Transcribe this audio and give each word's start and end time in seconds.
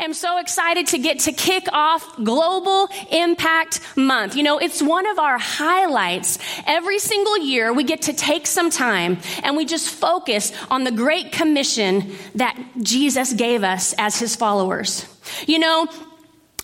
am 0.00 0.14
so 0.14 0.38
excited 0.38 0.88
to 0.88 0.98
get 0.98 1.20
to 1.20 1.32
kick 1.32 1.66
off 1.72 2.16
Global 2.22 2.88
Impact 3.10 3.80
Month. 3.96 4.36
You 4.36 4.42
know, 4.42 4.58
it's 4.58 4.82
one 4.82 5.06
of 5.06 5.18
our 5.18 5.38
highlights. 5.38 6.38
Every 6.66 6.98
single 6.98 7.38
year, 7.38 7.72
we 7.72 7.84
get 7.84 8.02
to 8.02 8.12
take 8.12 8.46
some 8.46 8.70
time 8.70 9.18
and 9.42 9.56
we 9.56 9.64
just 9.64 9.88
focus 9.88 10.52
on 10.70 10.84
the 10.84 10.92
great 10.92 11.32
commission 11.32 12.12
that 12.34 12.56
Jesus 12.82 13.32
gave 13.32 13.64
us 13.64 13.94
as 13.98 14.18
his 14.18 14.36
followers. 14.36 15.06
You 15.46 15.58
know, 15.58 15.88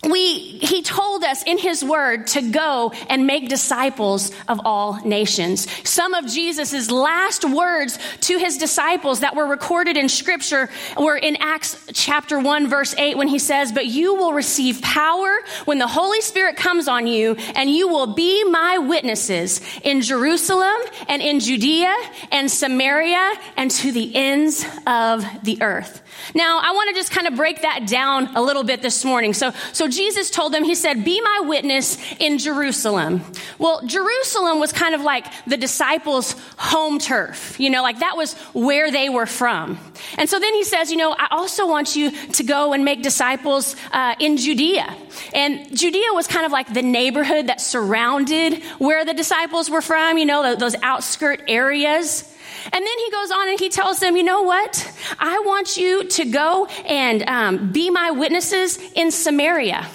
we, 0.02 0.38
he 0.38 0.80
told 0.82 1.24
us 1.24 1.42
in 1.42 1.58
his 1.58 1.84
word 1.84 2.26
to 2.28 2.50
go 2.50 2.90
and 3.10 3.26
make 3.26 3.50
disciples 3.50 4.32
of 4.48 4.60
all 4.64 4.98
nations. 5.04 5.70
Some 5.86 6.14
of 6.14 6.26
Jesus' 6.26 6.90
last 6.90 7.44
words 7.44 7.98
to 8.22 8.38
his 8.38 8.56
disciples 8.56 9.20
that 9.20 9.36
were 9.36 9.46
recorded 9.46 9.98
in 9.98 10.08
scripture 10.08 10.70
were 10.98 11.18
in 11.18 11.36
Acts 11.40 11.84
chapter 11.92 12.38
1 12.38 12.68
verse 12.68 12.94
8 12.96 13.18
when 13.18 13.28
he 13.28 13.38
says, 13.38 13.72
but 13.72 13.86
you 13.86 14.14
will 14.14 14.32
receive 14.32 14.80
power 14.80 15.30
when 15.66 15.78
the 15.78 15.86
Holy 15.86 16.22
Spirit 16.22 16.56
comes 16.56 16.88
on 16.88 17.06
you 17.06 17.34
and 17.54 17.68
you 17.68 17.86
will 17.88 18.14
be 18.14 18.42
my 18.44 18.78
witnesses 18.78 19.60
in 19.82 20.00
Jerusalem 20.00 20.78
and 21.08 21.20
in 21.20 21.40
Judea 21.40 21.94
and 22.32 22.50
Samaria 22.50 23.34
and 23.58 23.70
to 23.70 23.92
the 23.92 24.14
ends 24.14 24.64
of 24.86 25.26
the 25.44 25.60
earth. 25.60 26.02
Now, 26.34 26.60
I 26.62 26.72
want 26.72 26.88
to 26.90 26.94
just 26.94 27.10
kind 27.10 27.26
of 27.26 27.34
break 27.34 27.62
that 27.62 27.86
down 27.86 28.34
a 28.36 28.42
little 28.42 28.62
bit 28.64 28.82
this 28.82 29.04
morning. 29.04 29.34
So, 29.34 29.52
so 29.72 29.88
Jesus 29.92 30.30
told 30.30 30.52
them, 30.52 30.64
He 30.64 30.74
said, 30.74 31.04
Be 31.04 31.20
my 31.20 31.42
witness 31.44 31.98
in 32.18 32.38
Jerusalem. 32.38 33.22
Well, 33.58 33.80
Jerusalem 33.86 34.60
was 34.60 34.72
kind 34.72 34.94
of 34.94 35.02
like 35.02 35.26
the 35.46 35.56
disciples' 35.56 36.34
home 36.56 36.98
turf, 36.98 37.58
you 37.58 37.70
know, 37.70 37.82
like 37.82 38.00
that 38.00 38.16
was 38.16 38.34
where 38.52 38.90
they 38.90 39.08
were 39.08 39.26
from. 39.26 39.78
And 40.16 40.28
so 40.28 40.38
then 40.38 40.54
He 40.54 40.64
says, 40.64 40.90
You 40.90 40.96
know, 40.96 41.12
I 41.12 41.28
also 41.30 41.66
want 41.66 41.96
you 41.96 42.10
to 42.10 42.42
go 42.42 42.72
and 42.72 42.84
make 42.84 43.02
disciples 43.02 43.76
uh, 43.92 44.14
in 44.18 44.36
Judea. 44.36 44.96
And 45.34 45.76
Judea 45.76 46.12
was 46.12 46.26
kind 46.26 46.46
of 46.46 46.52
like 46.52 46.72
the 46.72 46.82
neighborhood 46.82 47.48
that 47.48 47.60
surrounded 47.60 48.62
where 48.78 49.04
the 49.04 49.14
disciples 49.14 49.70
were 49.70 49.82
from, 49.82 50.18
you 50.18 50.26
know, 50.26 50.56
those 50.56 50.74
outskirt 50.82 51.42
areas. 51.48 52.26
And 52.64 52.72
then 52.72 52.98
he 52.98 53.10
goes 53.10 53.30
on 53.30 53.48
and 53.48 53.58
he 53.58 53.68
tells 53.68 54.00
them, 54.00 54.16
you 54.16 54.22
know 54.22 54.42
what? 54.42 54.92
I 55.18 55.40
want 55.40 55.76
you 55.76 56.04
to 56.04 56.24
go 56.24 56.66
and 56.86 57.22
um, 57.22 57.72
be 57.72 57.90
my 57.90 58.10
witnesses 58.10 58.78
in 58.94 59.10
Samaria. 59.10 59.86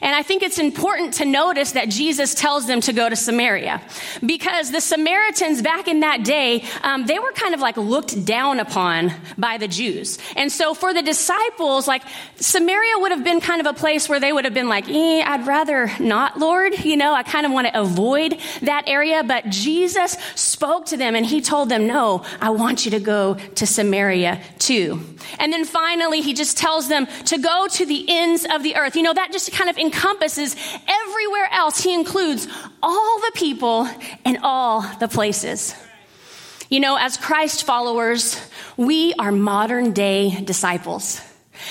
And 0.00 0.14
I 0.14 0.22
think 0.22 0.42
it's 0.42 0.58
important 0.58 1.14
to 1.14 1.24
notice 1.24 1.72
that 1.72 1.88
Jesus 1.88 2.34
tells 2.34 2.66
them 2.66 2.80
to 2.82 2.92
go 2.92 3.08
to 3.08 3.16
Samaria 3.16 3.82
because 4.24 4.70
the 4.70 4.80
Samaritans 4.80 5.62
back 5.62 5.88
in 5.88 6.00
that 6.00 6.24
day, 6.24 6.64
um, 6.82 7.06
they 7.06 7.18
were 7.18 7.32
kind 7.32 7.54
of 7.54 7.60
like 7.60 7.76
looked 7.76 8.24
down 8.24 8.60
upon 8.60 9.12
by 9.38 9.58
the 9.58 9.68
Jews. 9.68 10.18
And 10.36 10.50
so 10.50 10.74
for 10.74 10.92
the 10.92 11.02
disciples, 11.02 11.88
like 11.88 12.02
Samaria 12.36 12.98
would 12.98 13.12
have 13.12 13.24
been 13.24 13.40
kind 13.40 13.60
of 13.60 13.66
a 13.66 13.72
place 13.72 14.08
where 14.08 14.20
they 14.20 14.32
would 14.32 14.44
have 14.44 14.54
been 14.54 14.68
like, 14.68 14.88
eh, 14.88 15.22
I'd 15.24 15.46
rather 15.46 15.90
not, 15.98 16.38
Lord. 16.38 16.84
You 16.84 16.96
know, 16.96 17.14
I 17.14 17.22
kind 17.22 17.46
of 17.46 17.52
want 17.52 17.68
to 17.68 17.80
avoid 17.80 18.38
that 18.62 18.84
area. 18.86 19.22
But 19.24 19.48
Jesus 19.50 20.16
spoke 20.34 20.86
to 20.86 20.96
them 20.96 21.14
and 21.14 21.24
he 21.24 21.40
told 21.40 21.68
them, 21.68 21.86
no, 21.86 22.24
I 22.40 22.50
want 22.50 22.84
you 22.84 22.90
to 22.92 23.00
go 23.00 23.34
to 23.34 23.66
Samaria 23.66 24.40
too. 24.58 25.00
And 25.38 25.52
then 25.52 25.64
finally, 25.64 26.20
he 26.20 26.34
just 26.34 26.56
tells 26.56 26.88
them 26.88 27.06
to 27.26 27.38
go 27.38 27.66
to 27.68 27.86
the 27.86 28.04
ends 28.08 28.46
of 28.50 28.62
the 28.62 28.76
earth. 28.76 28.96
You 28.96 29.02
know, 29.02 29.14
that 29.14 29.32
just 29.32 29.52
kind 29.52 29.70
of 29.70 29.78
encompasses 29.86 30.54
everywhere 30.88 31.48
else. 31.52 31.82
He 31.82 31.94
includes 31.94 32.46
all 32.82 33.20
the 33.20 33.32
people 33.34 33.88
and 34.24 34.38
all 34.42 34.82
the 34.98 35.08
places. 35.08 35.74
You 36.68 36.80
know, 36.80 36.96
as 36.96 37.16
Christ 37.16 37.64
followers, 37.64 38.40
we 38.76 39.14
are 39.14 39.30
modern 39.30 39.92
day 39.92 40.40
disciples. 40.42 41.20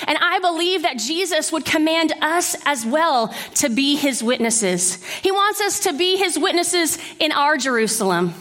And 0.06 0.18
I 0.20 0.38
believe 0.40 0.82
that 0.82 0.98
Jesus 0.98 1.52
would 1.52 1.64
command 1.64 2.12
us 2.20 2.56
as 2.64 2.84
well 2.84 3.32
to 3.56 3.68
be 3.68 3.96
his 3.96 4.22
witnesses. 4.22 5.02
He 5.22 5.30
wants 5.30 5.60
us 5.60 5.80
to 5.80 5.92
be 5.92 6.16
his 6.16 6.38
witnesses 6.38 6.98
in 7.20 7.30
our 7.32 7.56
Jerusalem, 7.56 8.34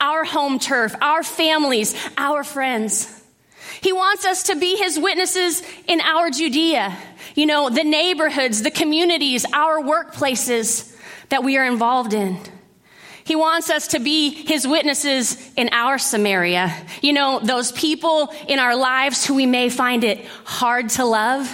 our 0.00 0.24
home 0.24 0.58
turf, 0.58 0.94
our 1.00 1.22
families, 1.22 1.94
our 2.16 2.44
friends. 2.44 3.12
He 3.86 3.92
wants 3.92 4.26
us 4.26 4.42
to 4.42 4.56
be 4.56 4.74
his 4.74 4.98
witnesses 4.98 5.62
in 5.86 6.00
our 6.00 6.28
Judea, 6.28 6.98
you 7.36 7.46
know, 7.46 7.70
the 7.70 7.84
neighborhoods, 7.84 8.62
the 8.62 8.70
communities, 8.72 9.46
our 9.52 9.80
workplaces 9.80 10.92
that 11.28 11.44
we 11.44 11.56
are 11.56 11.64
involved 11.64 12.12
in. 12.12 12.36
He 13.22 13.36
wants 13.36 13.70
us 13.70 13.86
to 13.88 14.00
be 14.00 14.30
his 14.30 14.66
witnesses 14.66 15.36
in 15.54 15.68
our 15.70 15.98
Samaria. 15.98 16.74
You 17.00 17.12
know, 17.12 17.38
those 17.38 17.70
people 17.70 18.34
in 18.48 18.58
our 18.58 18.74
lives 18.74 19.24
who 19.24 19.34
we 19.34 19.46
may 19.46 19.68
find 19.68 20.02
it 20.02 20.24
hard 20.44 20.88
to 20.98 21.04
love 21.04 21.48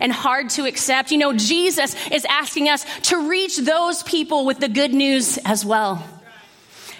and 0.00 0.12
hard 0.12 0.50
to 0.50 0.66
accept. 0.66 1.10
You 1.10 1.18
know, 1.18 1.32
Jesus 1.32 1.96
is 2.12 2.24
asking 2.26 2.68
us 2.68 2.86
to 3.08 3.28
reach 3.28 3.58
those 3.58 4.04
people 4.04 4.46
with 4.46 4.60
the 4.60 4.68
good 4.68 4.94
news 4.94 5.36
as 5.44 5.64
well. 5.64 6.00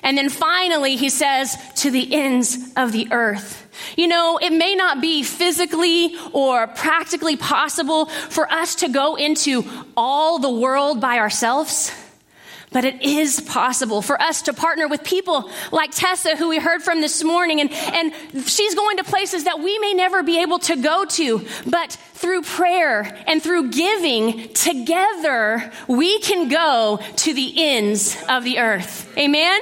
And 0.03 0.19
then 0.19 0.28
finally, 0.28 0.97
he 0.97 1.09
says, 1.09 1.56
to 1.77 1.93
the 1.93 2.12
ends 2.12 2.59
of 2.77 2.91
the 2.91 3.12
earth. 3.12 3.66
You 3.97 4.09
know, 4.09 4.39
it 4.39 4.53
may 4.53 4.75
not 4.75 5.01
be 5.01 5.23
physically 5.23 6.17
or 6.33 6.67
practically 6.67 7.37
possible 7.37 8.07
for 8.07 8.51
us 8.51 8.77
to 8.77 8.89
go 8.89 9.17
into 9.17 9.65
all 9.97 10.39
the 10.39 10.51
world 10.51 11.01
by 11.01 11.19
ourselves. 11.19 11.93
But 12.73 12.85
it 12.85 13.01
is 13.01 13.41
possible 13.41 14.03
for 14.03 14.21
us 14.21 14.43
to 14.43 14.53
partner 14.53 14.89
with 14.89 15.05
people 15.05 15.51
like 15.71 15.93
Tessa, 15.93 16.37
who 16.37 16.49
we 16.49 16.59
heard 16.59 16.83
from 16.83 17.01
this 17.01 17.23
morning, 17.23 17.61
and, 17.61 17.73
and 17.73 18.13
she's 18.47 18.75
going 18.75 18.99
to 18.99 19.05
places 19.05 19.45
that 19.45 19.61
we 19.61 19.79
may 19.79 19.95
never 19.95 20.23
be 20.23 20.43
able 20.43 20.59
to 20.59 20.77
go 20.77 21.05
to. 21.05 21.47
But 21.67 21.93
through 22.15 22.43
prayer 22.43 23.17
and 23.27 23.43
through 23.43 23.71
giving 23.71 24.53
together, 24.53 25.73
we 25.87 26.19
can 26.19 26.49
go 26.49 27.01
to 27.17 27.33
the 27.33 27.55
ends 27.57 28.17
of 28.29 28.43
the 28.45 28.59
earth. 28.59 29.17
Amen? 29.17 29.61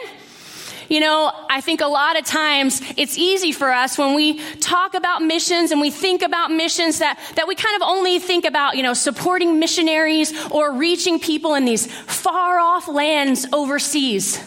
You 0.88 1.00
know, 1.00 1.32
I 1.48 1.60
think 1.60 1.80
a 1.80 1.86
lot 1.86 2.18
of 2.18 2.24
times 2.24 2.80
it's 2.96 3.16
easy 3.16 3.52
for 3.52 3.70
us 3.72 3.96
when 3.96 4.14
we 4.14 4.38
talk 4.56 4.94
about 4.94 5.22
missions 5.22 5.70
and 5.70 5.80
we 5.80 5.90
think 5.90 6.22
about 6.22 6.50
missions 6.50 6.98
that, 6.98 7.18
that 7.36 7.48
we 7.48 7.54
kind 7.54 7.76
of 7.76 7.82
only 7.88 8.18
think 8.18 8.44
about, 8.44 8.76
you 8.76 8.82
know, 8.82 8.94
supporting 8.94 9.58
missionaries 9.58 10.32
or 10.50 10.74
reaching 10.74 11.18
people 11.18 11.54
in 11.54 11.64
these 11.64 11.86
far 11.86 12.58
off 12.58 12.86
lands 12.88 13.46
overseas. 13.52 14.42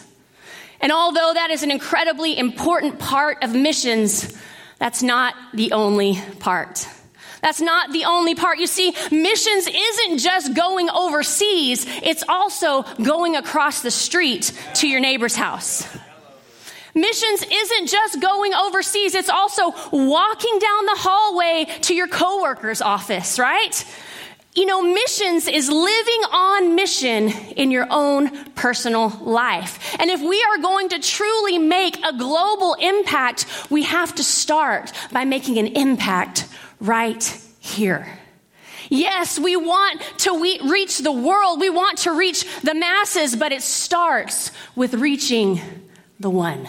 And 0.79 0.91
although 0.91 1.31
that 1.33 1.49
is 1.49 1.63
an 1.63 1.71
incredibly 1.71 2.37
important 2.37 2.99
part 2.99 3.43
of 3.43 3.55
missions, 3.55 4.37
that's 4.77 5.01
not 5.01 5.33
the 5.53 5.71
only 5.71 6.21
part. 6.39 6.87
That's 7.41 7.61
not 7.61 7.91
the 7.91 8.05
only 8.05 8.35
part. 8.35 8.59
You 8.59 8.67
see, 8.67 8.93
missions 9.11 9.67
isn't 9.67 10.17
just 10.19 10.53
going 10.53 10.89
overseas, 10.89 11.85
it's 12.03 12.23
also 12.27 12.83
going 13.01 13.35
across 13.35 13.81
the 13.81 13.91
street 13.91 14.51
to 14.75 14.87
your 14.87 14.99
neighbor's 14.99 15.35
house. 15.35 15.87
Missions 16.97 17.45
isn't 17.51 17.87
just 17.87 18.19
going 18.19 18.55
overseas, 18.55 19.13
it's 19.13 19.29
also 19.29 19.71
walking 19.91 20.57
down 20.57 20.85
the 20.85 20.95
hallway 20.97 21.65
to 21.81 21.93
your 21.93 22.07
coworker's 22.07 22.81
office, 22.81 23.37
right? 23.37 23.85
You 24.55 24.65
know, 24.65 24.81
missions 24.81 25.47
is 25.47 25.69
living 25.69 26.21
on 26.33 26.73
mission 26.73 27.29
in 27.55 27.69
your 27.69 27.85
own 27.91 28.31
personal 28.55 29.09
life. 29.21 29.95
And 29.99 30.09
if 30.09 30.19
we 30.19 30.43
are 30.43 30.57
going 30.57 30.89
to 30.89 30.99
truly 30.99 31.59
make 31.59 32.03
a 32.03 32.17
global 32.17 32.73
impact, 32.73 33.45
we 33.69 33.83
have 33.83 34.15
to 34.15 34.23
start 34.23 34.91
by 35.11 35.25
making 35.25 35.59
an 35.59 35.67
impact 35.67 36.47
right 36.79 37.23
here. 37.59 38.07
Yes, 38.89 39.37
we 39.37 39.55
want 39.55 40.01
to 40.19 40.59
reach 40.67 40.97
the 40.97 41.11
world. 41.11 41.59
We 41.59 41.69
want 41.69 41.99
to 41.99 42.17
reach 42.17 42.43
the 42.61 42.73
masses, 42.73 43.35
but 43.35 43.51
it 43.51 43.61
starts 43.61 44.51
with 44.75 44.95
reaching 44.95 45.61
the 46.19 46.31
one. 46.31 46.67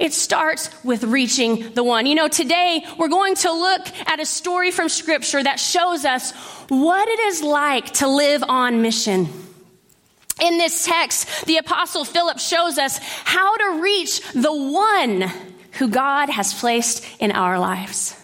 It 0.00 0.14
starts 0.14 0.70
with 0.82 1.04
reaching 1.04 1.74
the 1.74 1.84
one. 1.84 2.06
You 2.06 2.14
know, 2.14 2.26
today 2.26 2.86
we're 2.98 3.08
going 3.08 3.34
to 3.36 3.52
look 3.52 3.86
at 4.08 4.18
a 4.18 4.24
story 4.24 4.70
from 4.70 4.88
scripture 4.88 5.42
that 5.42 5.60
shows 5.60 6.06
us 6.06 6.32
what 6.68 7.06
it 7.06 7.20
is 7.20 7.42
like 7.42 7.92
to 7.94 8.08
live 8.08 8.42
on 8.42 8.80
mission. 8.80 9.28
In 10.42 10.56
this 10.56 10.86
text, 10.86 11.44
the 11.44 11.58
apostle 11.58 12.06
Philip 12.06 12.38
shows 12.38 12.78
us 12.78 12.98
how 13.24 13.56
to 13.58 13.82
reach 13.82 14.22
the 14.32 14.54
one 14.54 15.30
who 15.72 15.88
God 15.88 16.30
has 16.30 16.58
placed 16.58 17.06
in 17.20 17.30
our 17.30 17.58
lives. 17.58 18.16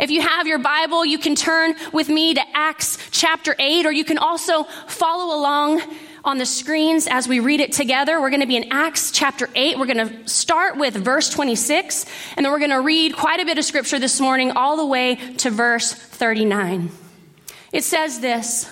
If 0.00 0.10
you 0.10 0.20
have 0.20 0.48
your 0.48 0.58
Bible, 0.58 1.04
you 1.04 1.18
can 1.18 1.36
turn 1.36 1.76
with 1.92 2.08
me 2.08 2.34
to 2.34 2.42
Acts 2.54 2.98
chapter 3.12 3.54
8, 3.56 3.86
or 3.86 3.92
you 3.92 4.04
can 4.04 4.18
also 4.18 4.64
follow 4.64 5.36
along 5.38 5.80
on 6.24 6.38
the 6.38 6.46
screens 6.46 7.06
as 7.06 7.28
we 7.28 7.38
read 7.38 7.60
it 7.60 7.72
together. 7.72 8.20
We're 8.20 8.30
going 8.30 8.40
to 8.40 8.46
be 8.46 8.56
in 8.56 8.72
Acts 8.72 9.10
chapter 9.10 9.48
8. 9.54 9.78
We're 9.78 9.86
going 9.86 10.08
to 10.08 10.28
start 10.28 10.78
with 10.78 10.94
verse 10.94 11.28
26, 11.28 12.06
and 12.36 12.44
then 12.44 12.52
we're 12.52 12.58
going 12.58 12.70
to 12.70 12.80
read 12.80 13.14
quite 13.14 13.40
a 13.40 13.44
bit 13.44 13.58
of 13.58 13.64
scripture 13.64 13.98
this 13.98 14.20
morning, 14.20 14.50
all 14.52 14.76
the 14.76 14.86
way 14.86 15.16
to 15.36 15.50
verse 15.50 15.92
39. 15.92 16.90
It 17.72 17.84
says 17.84 18.20
this. 18.20 18.70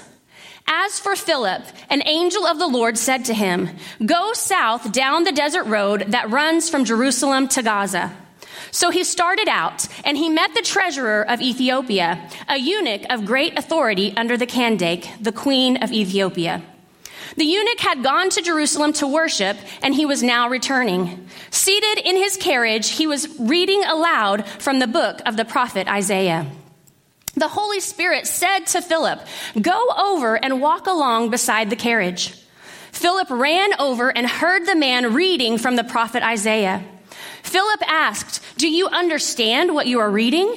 As 0.66 0.98
for 0.98 1.14
Philip, 1.16 1.64
an 1.90 2.02
angel 2.06 2.46
of 2.46 2.58
the 2.58 2.68
Lord 2.68 2.96
said 2.96 3.26
to 3.26 3.34
him, 3.34 3.68
Go 4.04 4.32
south 4.32 4.92
down 4.92 5.24
the 5.24 5.32
desert 5.32 5.64
road 5.64 6.06
that 6.08 6.30
runs 6.30 6.70
from 6.70 6.84
Jerusalem 6.84 7.48
to 7.48 7.62
Gaza. 7.62 8.16
So 8.70 8.88
he 8.88 9.04
started 9.04 9.48
out, 9.48 9.86
and 10.04 10.16
he 10.16 10.30
met 10.30 10.54
the 10.54 10.62
treasurer 10.62 11.28
of 11.28 11.42
Ethiopia, 11.42 12.26
a 12.48 12.56
eunuch 12.56 13.02
of 13.10 13.26
great 13.26 13.58
authority 13.58 14.14
under 14.16 14.38
the 14.38 14.46
Kandake, 14.46 15.22
the 15.22 15.32
queen 15.32 15.82
of 15.82 15.92
Ethiopia. 15.92 16.62
The 17.36 17.44
eunuch 17.44 17.80
had 17.80 18.02
gone 18.02 18.30
to 18.30 18.42
Jerusalem 18.42 18.92
to 18.94 19.06
worship, 19.06 19.56
and 19.82 19.94
he 19.94 20.06
was 20.06 20.22
now 20.22 20.48
returning. 20.48 21.28
Seated 21.50 21.98
in 22.04 22.16
his 22.16 22.36
carriage, 22.36 22.90
he 22.90 23.06
was 23.06 23.28
reading 23.38 23.82
aloud 23.84 24.46
from 24.46 24.78
the 24.78 24.86
book 24.86 25.20
of 25.24 25.36
the 25.36 25.44
prophet 25.44 25.88
Isaiah. 25.88 26.46
The 27.34 27.48
Holy 27.48 27.80
Spirit 27.80 28.26
said 28.26 28.66
to 28.68 28.82
Philip, 28.82 29.20
Go 29.60 29.86
over 29.96 30.36
and 30.36 30.60
walk 30.60 30.86
along 30.86 31.30
beside 31.30 31.70
the 31.70 31.76
carriage. 31.76 32.34
Philip 32.92 33.30
ran 33.30 33.80
over 33.80 34.10
and 34.10 34.26
heard 34.26 34.66
the 34.66 34.76
man 34.76 35.14
reading 35.14 35.56
from 35.56 35.76
the 35.76 35.84
prophet 35.84 36.22
Isaiah. 36.22 36.84
Philip 37.42 37.80
asked, 37.88 38.42
Do 38.58 38.68
you 38.68 38.86
understand 38.88 39.74
what 39.74 39.86
you 39.86 40.00
are 40.00 40.10
reading? 40.10 40.54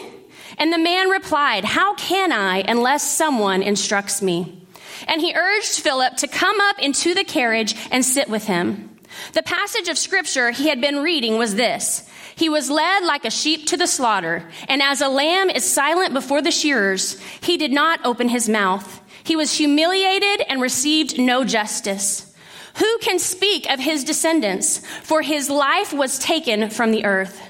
And 0.57 0.71
the 0.71 0.77
man 0.77 1.09
replied, 1.09 1.63
How 1.63 1.95
can 1.95 2.33
I 2.33 2.59
unless 2.59 3.09
someone 3.09 3.63
instructs 3.63 4.21
me? 4.21 4.64
And 5.05 5.21
he 5.21 5.35
urged 5.35 5.79
Philip 5.79 6.17
to 6.17 6.27
come 6.27 6.59
up 6.61 6.79
into 6.79 7.13
the 7.13 7.23
carriage 7.23 7.75
and 7.91 8.03
sit 8.03 8.29
with 8.29 8.45
him. 8.45 8.97
The 9.33 9.43
passage 9.43 9.87
of 9.87 9.97
scripture 9.97 10.51
he 10.51 10.69
had 10.69 10.81
been 10.81 11.03
reading 11.03 11.37
was 11.37 11.55
this. 11.55 12.09
He 12.35 12.49
was 12.49 12.69
led 12.69 13.03
like 13.03 13.23
a 13.23 13.31
sheep 13.31 13.67
to 13.67 13.77
the 13.77 13.87
slaughter, 13.87 14.49
and 14.67 14.81
as 14.81 14.99
a 14.99 15.07
lamb 15.07 15.49
is 15.49 15.63
silent 15.63 16.13
before 16.13 16.41
the 16.41 16.51
shearers, 16.51 17.19
he 17.41 17.57
did 17.57 17.71
not 17.71 18.05
open 18.05 18.27
his 18.27 18.49
mouth. 18.49 19.01
He 19.23 19.35
was 19.35 19.57
humiliated 19.57 20.45
and 20.49 20.61
received 20.61 21.17
no 21.17 21.45
justice. 21.45 22.35
Who 22.75 22.97
can 22.99 23.19
speak 23.19 23.69
of 23.69 23.79
his 23.79 24.03
descendants? 24.03 24.85
For 25.03 25.21
his 25.21 25.49
life 25.49 25.93
was 25.93 26.19
taken 26.19 26.69
from 26.69 26.91
the 26.91 27.05
earth. 27.05 27.41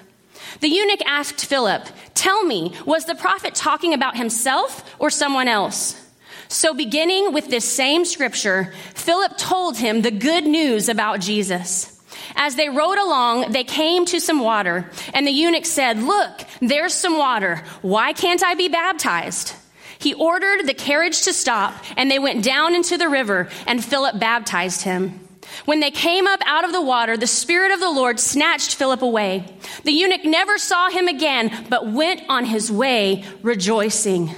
The 0.59 0.69
eunuch 0.69 1.01
asked 1.05 1.43
Philip, 1.43 1.87
Tell 2.13 2.43
me, 2.45 2.73
was 2.85 3.05
the 3.05 3.15
prophet 3.15 3.55
talking 3.55 3.93
about 3.93 4.15
himself 4.15 4.83
or 4.99 5.09
someone 5.09 5.47
else? 5.47 5.99
So, 6.47 6.73
beginning 6.73 7.33
with 7.33 7.49
this 7.49 7.65
same 7.65 8.05
scripture, 8.05 8.73
Philip 8.93 9.37
told 9.37 9.77
him 9.77 10.01
the 10.01 10.11
good 10.11 10.45
news 10.45 10.89
about 10.89 11.19
Jesus. 11.19 11.91
As 12.35 12.55
they 12.55 12.69
rode 12.69 12.97
along, 12.97 13.51
they 13.51 13.63
came 13.63 14.05
to 14.07 14.19
some 14.19 14.39
water, 14.39 14.89
and 15.13 15.25
the 15.25 15.31
eunuch 15.31 15.65
said, 15.65 16.01
Look, 16.03 16.41
there's 16.61 16.93
some 16.93 17.17
water. 17.17 17.63
Why 17.81 18.13
can't 18.13 18.43
I 18.43 18.55
be 18.55 18.67
baptized? 18.67 19.53
He 19.97 20.13
ordered 20.13 20.67
the 20.67 20.73
carriage 20.73 21.23
to 21.23 21.33
stop, 21.33 21.73
and 21.97 22.11
they 22.11 22.19
went 22.19 22.43
down 22.43 22.75
into 22.75 22.97
the 22.97 23.09
river, 23.09 23.49
and 23.65 23.83
Philip 23.83 24.19
baptized 24.19 24.81
him. 24.81 25.19
When 25.65 25.79
they 25.79 25.91
came 25.91 26.27
up 26.27 26.41
out 26.45 26.65
of 26.65 26.71
the 26.71 26.81
water, 26.81 27.17
the 27.17 27.27
Spirit 27.27 27.71
of 27.71 27.79
the 27.79 27.89
Lord 27.89 28.19
snatched 28.19 28.75
Philip 28.75 29.01
away. 29.01 29.45
The 29.83 29.91
eunuch 29.91 30.25
never 30.25 30.57
saw 30.57 30.89
him 30.89 31.07
again, 31.07 31.67
but 31.69 31.91
went 31.91 32.23
on 32.29 32.45
his 32.45 32.71
way 32.71 33.23
rejoicing. 33.41 34.31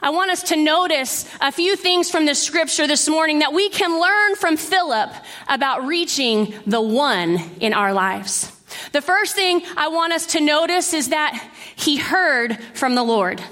I 0.00 0.10
want 0.10 0.30
us 0.30 0.42
to 0.44 0.56
notice 0.56 1.28
a 1.40 1.50
few 1.50 1.74
things 1.74 2.10
from 2.10 2.26
this 2.26 2.42
scripture 2.42 2.86
this 2.86 3.08
morning 3.08 3.38
that 3.38 3.52
we 3.52 3.68
can 3.70 4.00
learn 4.00 4.36
from 4.36 4.56
Philip 4.56 5.10
about 5.48 5.86
reaching 5.86 6.54
the 6.66 6.80
one 6.80 7.38
in 7.60 7.72
our 7.72 7.92
lives. 7.92 8.52
The 8.92 9.00
first 9.00 9.34
thing 9.34 9.62
I 9.76 9.88
want 9.88 10.12
us 10.12 10.26
to 10.28 10.40
notice 10.40 10.92
is 10.92 11.08
that 11.08 11.50
he 11.76 11.96
heard 11.96 12.58
from 12.74 12.94
the 12.94 13.02
Lord. 13.02 13.42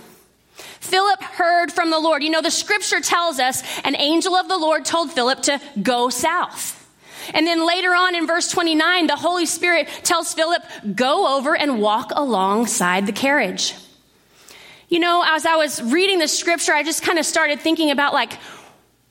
Philip 0.80 1.22
heard 1.22 1.72
from 1.72 1.90
the 1.90 1.98
Lord. 1.98 2.22
You 2.22 2.30
know, 2.30 2.42
the 2.42 2.50
scripture 2.50 3.00
tells 3.00 3.38
us 3.38 3.62
an 3.84 3.96
angel 3.96 4.34
of 4.34 4.48
the 4.48 4.58
Lord 4.58 4.84
told 4.84 5.12
Philip 5.12 5.42
to 5.44 5.60
go 5.82 6.10
south. 6.10 6.80
And 7.32 7.46
then 7.46 7.66
later 7.66 7.94
on 7.94 8.14
in 8.14 8.26
verse 8.26 8.50
29, 8.50 9.06
the 9.06 9.16
Holy 9.16 9.46
Spirit 9.46 9.88
tells 10.02 10.34
Philip, 10.34 10.62
go 10.94 11.38
over 11.38 11.56
and 11.56 11.80
walk 11.80 12.10
alongside 12.14 13.06
the 13.06 13.12
carriage. 13.12 13.74
You 14.94 15.00
know, 15.00 15.24
as 15.26 15.44
I 15.44 15.56
was 15.56 15.82
reading 15.82 16.20
the 16.20 16.28
scripture, 16.28 16.72
I 16.72 16.84
just 16.84 17.02
kind 17.02 17.18
of 17.18 17.26
started 17.26 17.58
thinking 17.58 17.90
about 17.90 18.12
like, 18.12 18.34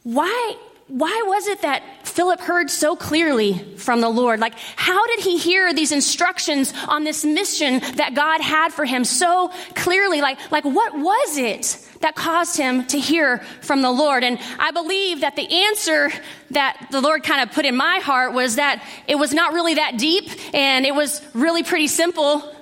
why, 0.04 0.56
why 0.88 1.24
was 1.26 1.48
it 1.48 1.64
that 1.64 2.08
Philip 2.08 2.40
heard 2.40 2.70
so 2.70 2.96
clearly 2.96 3.56
from 3.76 4.00
the 4.00 4.08
Lord? 4.08 4.40
Like, 4.40 4.54
how 4.78 5.06
did 5.08 5.20
he 5.20 5.38
hear 5.38 5.74
these 5.74 5.92
instructions 5.92 6.74
on 6.88 7.04
this 7.04 7.26
mission 7.26 7.82
that 7.98 8.16
God 8.16 8.40
had 8.40 8.72
for 8.72 8.86
him 8.86 9.04
so 9.04 9.52
clearly? 9.76 10.22
Like, 10.22 10.54
like 10.54 10.64
what 10.64 10.98
was 10.98 11.38
it 11.38 11.86
that 12.00 12.16
caused 12.16 12.56
him 12.56 12.88
to 12.88 12.98
hear 12.98 13.40
from 13.60 13.82
the 13.82 13.92
Lord? 13.92 14.24
And 14.24 14.40
I 14.60 14.72
believe 14.72 15.20
that 15.20 15.36
the 15.36 15.66
answer 15.66 16.14
that 16.52 16.88
the 16.92 17.02
Lord 17.02 17.24
kind 17.24 17.42
of 17.42 17.54
put 17.54 17.66
in 17.66 17.76
my 17.76 18.00
heart 18.00 18.32
was 18.32 18.56
that 18.56 18.82
it 19.10 19.16
was 19.16 19.34
not 19.34 19.52
really 19.52 19.74
that 19.74 19.98
deep 19.98 20.30
and 20.54 20.86
it 20.86 20.96
was 20.96 21.22
really 21.34 21.64
pretty 21.64 21.88
simple. 21.88 22.56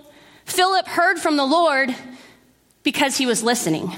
Philip 0.45 0.87
heard 0.87 1.19
from 1.19 1.37
the 1.37 1.45
Lord 1.45 1.95
because 2.83 3.17
he 3.17 3.25
was 3.25 3.43
listening. 3.43 3.91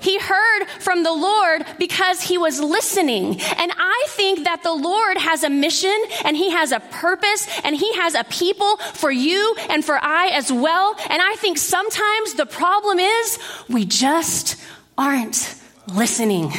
He 0.00 0.18
heard 0.18 0.64
from 0.78 1.02
the 1.02 1.12
Lord 1.12 1.66
because 1.78 2.22
he 2.22 2.38
was 2.38 2.58
listening. 2.58 3.40
And 3.40 3.72
I 3.76 4.04
think 4.08 4.44
that 4.44 4.62
the 4.62 4.72
Lord 4.72 5.18
has 5.18 5.44
a 5.44 5.50
mission 5.50 5.94
and 6.24 6.36
he 6.36 6.50
has 6.50 6.72
a 6.72 6.80
purpose 6.80 7.46
and 7.64 7.76
he 7.76 7.94
has 7.94 8.14
a 8.14 8.24
people 8.24 8.78
for 8.78 9.10
you 9.10 9.54
and 9.68 9.84
for 9.84 9.98
I 10.02 10.28
as 10.28 10.50
well. 10.50 10.96
And 11.10 11.20
I 11.20 11.34
think 11.36 11.58
sometimes 11.58 12.34
the 12.34 12.46
problem 12.46 12.98
is 12.98 13.38
we 13.68 13.84
just 13.84 14.56
aren't 14.96 15.54
listening. 15.94 16.52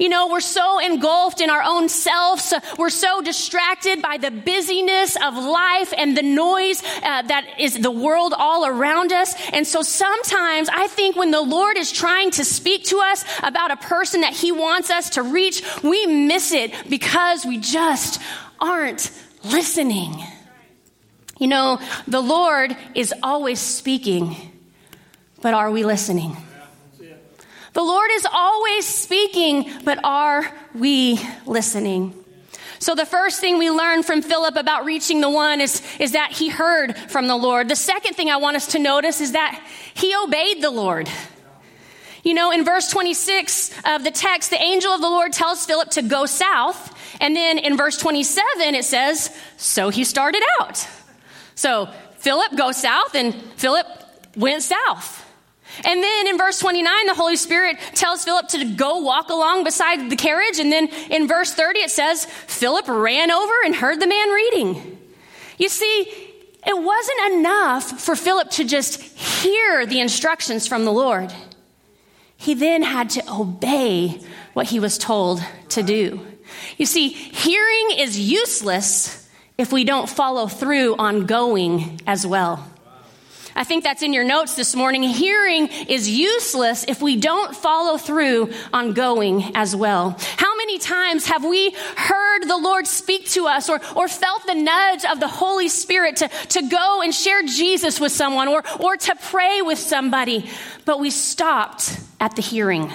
You 0.00 0.08
know, 0.08 0.28
we're 0.28 0.40
so 0.40 0.78
engulfed 0.78 1.42
in 1.42 1.50
our 1.50 1.62
own 1.62 1.90
selves. 1.90 2.54
We're 2.78 2.88
so 2.88 3.20
distracted 3.20 4.00
by 4.00 4.16
the 4.16 4.30
busyness 4.30 5.14
of 5.22 5.36
life 5.36 5.92
and 5.94 6.16
the 6.16 6.22
noise 6.22 6.82
uh, 7.02 7.20
that 7.20 7.46
is 7.58 7.78
the 7.78 7.90
world 7.90 8.32
all 8.34 8.64
around 8.64 9.12
us. 9.12 9.34
And 9.52 9.66
so 9.66 9.82
sometimes 9.82 10.70
I 10.70 10.86
think 10.86 11.16
when 11.16 11.30
the 11.30 11.42
Lord 11.42 11.76
is 11.76 11.92
trying 11.92 12.30
to 12.32 12.46
speak 12.46 12.84
to 12.84 12.96
us 12.96 13.26
about 13.42 13.72
a 13.72 13.76
person 13.76 14.22
that 14.22 14.32
he 14.32 14.52
wants 14.52 14.88
us 14.88 15.10
to 15.10 15.22
reach, 15.22 15.62
we 15.82 16.06
miss 16.06 16.52
it 16.52 16.72
because 16.88 17.44
we 17.44 17.58
just 17.58 18.22
aren't 18.58 19.10
listening. 19.44 20.14
You 21.38 21.48
know, 21.48 21.78
the 22.08 22.22
Lord 22.22 22.74
is 22.94 23.12
always 23.22 23.60
speaking, 23.60 24.34
but 25.42 25.52
are 25.52 25.70
we 25.70 25.84
listening? 25.84 26.38
The 27.72 27.82
Lord 27.82 28.10
is 28.12 28.26
always 28.30 28.84
speaking, 28.86 29.70
but 29.84 30.00
are 30.02 30.50
we 30.74 31.20
listening? 31.46 32.14
So 32.80 32.94
the 32.94 33.06
first 33.06 33.40
thing 33.40 33.58
we 33.58 33.70
learn 33.70 34.02
from 34.02 34.22
Philip 34.22 34.56
about 34.56 34.84
reaching 34.84 35.20
the 35.20 35.30
one 35.30 35.60
is, 35.60 35.82
is 36.00 36.12
that 36.12 36.32
he 36.32 36.48
heard 36.48 36.96
from 36.96 37.28
the 37.28 37.36
Lord. 37.36 37.68
The 37.68 37.76
second 37.76 38.14
thing 38.14 38.30
I 38.30 38.38
want 38.38 38.56
us 38.56 38.68
to 38.68 38.78
notice 38.78 39.20
is 39.20 39.32
that 39.32 39.62
he 39.94 40.14
obeyed 40.16 40.62
the 40.62 40.70
Lord. 40.70 41.08
You 42.24 42.34
know, 42.34 42.50
in 42.50 42.64
verse 42.64 42.90
26 42.90 43.70
of 43.84 44.02
the 44.02 44.10
text, 44.10 44.50
the 44.50 44.60
angel 44.60 44.92
of 44.92 45.00
the 45.00 45.08
Lord 45.08 45.32
tells 45.32 45.64
Philip 45.64 45.90
to 45.90 46.02
go 46.02 46.26
south. 46.26 46.96
And 47.20 47.36
then 47.36 47.58
in 47.58 47.76
verse 47.76 47.98
27, 47.98 48.74
it 48.74 48.84
says, 48.84 49.34
so 49.56 49.90
he 49.90 50.04
started 50.04 50.42
out. 50.60 50.86
So 51.54 51.88
Philip 52.16 52.56
go 52.56 52.72
south 52.72 53.14
and 53.14 53.34
Philip 53.34 53.86
went 54.36 54.62
south. 54.62 55.29
And 55.84 56.02
then 56.02 56.28
in 56.28 56.38
verse 56.38 56.58
29, 56.58 57.06
the 57.06 57.14
Holy 57.14 57.36
Spirit 57.36 57.78
tells 57.94 58.24
Philip 58.24 58.48
to 58.48 58.64
go 58.64 58.98
walk 58.98 59.30
along 59.30 59.64
beside 59.64 60.10
the 60.10 60.16
carriage. 60.16 60.58
And 60.58 60.70
then 60.70 60.88
in 61.10 61.28
verse 61.28 61.54
30, 61.54 61.80
it 61.80 61.90
says, 61.90 62.24
Philip 62.24 62.88
ran 62.88 63.30
over 63.30 63.54
and 63.64 63.74
heard 63.74 64.00
the 64.00 64.06
man 64.06 64.28
reading. 64.28 64.98
You 65.58 65.68
see, 65.68 66.30
it 66.66 66.76
wasn't 66.76 67.32
enough 67.34 68.00
for 68.00 68.14
Philip 68.16 68.50
to 68.52 68.64
just 68.64 69.00
hear 69.02 69.86
the 69.86 70.00
instructions 70.00 70.66
from 70.66 70.84
the 70.84 70.92
Lord. 70.92 71.32
He 72.36 72.54
then 72.54 72.82
had 72.82 73.10
to 73.10 73.30
obey 73.30 74.20
what 74.54 74.66
he 74.66 74.80
was 74.80 74.98
told 74.98 75.42
to 75.70 75.82
do. 75.82 76.26
You 76.76 76.86
see, 76.86 77.08
hearing 77.08 77.98
is 77.98 78.18
useless 78.18 79.28
if 79.58 79.72
we 79.72 79.84
don't 79.84 80.08
follow 80.08 80.46
through 80.46 80.96
on 80.96 81.26
going 81.26 82.00
as 82.06 82.26
well. 82.26 82.69
I 83.54 83.64
think 83.64 83.84
that's 83.84 84.02
in 84.02 84.12
your 84.12 84.24
notes 84.24 84.54
this 84.54 84.74
morning. 84.74 85.02
Hearing 85.02 85.66
is 85.66 86.08
useless 86.08 86.84
if 86.86 87.02
we 87.02 87.16
don't 87.16 87.54
follow 87.54 87.96
through 87.96 88.52
on 88.72 88.92
going 88.92 89.56
as 89.56 89.74
well. 89.74 90.16
How 90.36 90.56
many 90.56 90.78
times 90.78 91.26
have 91.26 91.44
we 91.44 91.74
heard 91.96 92.42
the 92.44 92.56
Lord 92.56 92.86
speak 92.86 93.28
to 93.30 93.46
us 93.46 93.68
or, 93.68 93.80
or 93.96 94.08
felt 94.08 94.46
the 94.46 94.54
nudge 94.54 95.04
of 95.04 95.20
the 95.20 95.28
Holy 95.28 95.68
Spirit 95.68 96.16
to, 96.16 96.28
to 96.28 96.62
go 96.68 97.02
and 97.02 97.14
share 97.14 97.42
Jesus 97.42 98.00
with 98.00 98.12
someone 98.12 98.48
or, 98.48 98.62
or 98.78 98.96
to 98.96 99.16
pray 99.16 99.62
with 99.62 99.78
somebody, 99.78 100.48
but 100.84 101.00
we 101.00 101.10
stopped 101.10 101.98
at 102.20 102.36
the 102.36 102.42
hearing 102.42 102.92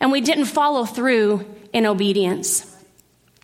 and 0.00 0.10
we 0.10 0.20
didn't 0.20 0.46
follow 0.46 0.84
through 0.84 1.46
in 1.72 1.86
obedience? 1.86 2.71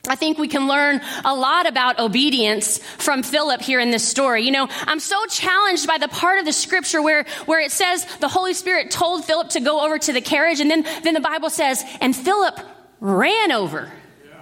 I 0.08 0.16
think 0.16 0.38
we 0.38 0.48
can 0.48 0.66
learn 0.66 1.00
a 1.24 1.34
lot 1.34 1.68
about 1.68 1.98
obedience 1.98 2.78
from 2.78 3.22
Philip 3.22 3.60
here 3.60 3.80
in 3.80 3.90
this 3.90 4.06
story. 4.06 4.44
You 4.44 4.52
know, 4.52 4.68
I'm 4.70 5.00
so 5.00 5.26
challenged 5.26 5.86
by 5.86 5.98
the 5.98 6.08
part 6.08 6.38
of 6.38 6.44
the 6.44 6.52
scripture 6.52 7.02
where, 7.02 7.24
where 7.46 7.60
it 7.60 7.72
says 7.72 8.06
the 8.20 8.28
Holy 8.28 8.54
Spirit 8.54 8.90
told 8.90 9.24
Philip 9.24 9.50
to 9.50 9.60
go 9.60 9.84
over 9.84 9.98
to 9.98 10.12
the 10.12 10.20
carriage, 10.20 10.60
and 10.60 10.70
then, 10.70 10.84
then 11.02 11.14
the 11.14 11.20
Bible 11.20 11.50
says, 11.50 11.84
and 12.00 12.14
Philip 12.14 12.58
ran 13.00 13.52
over. 13.52 13.90
Yeah. 14.24 14.40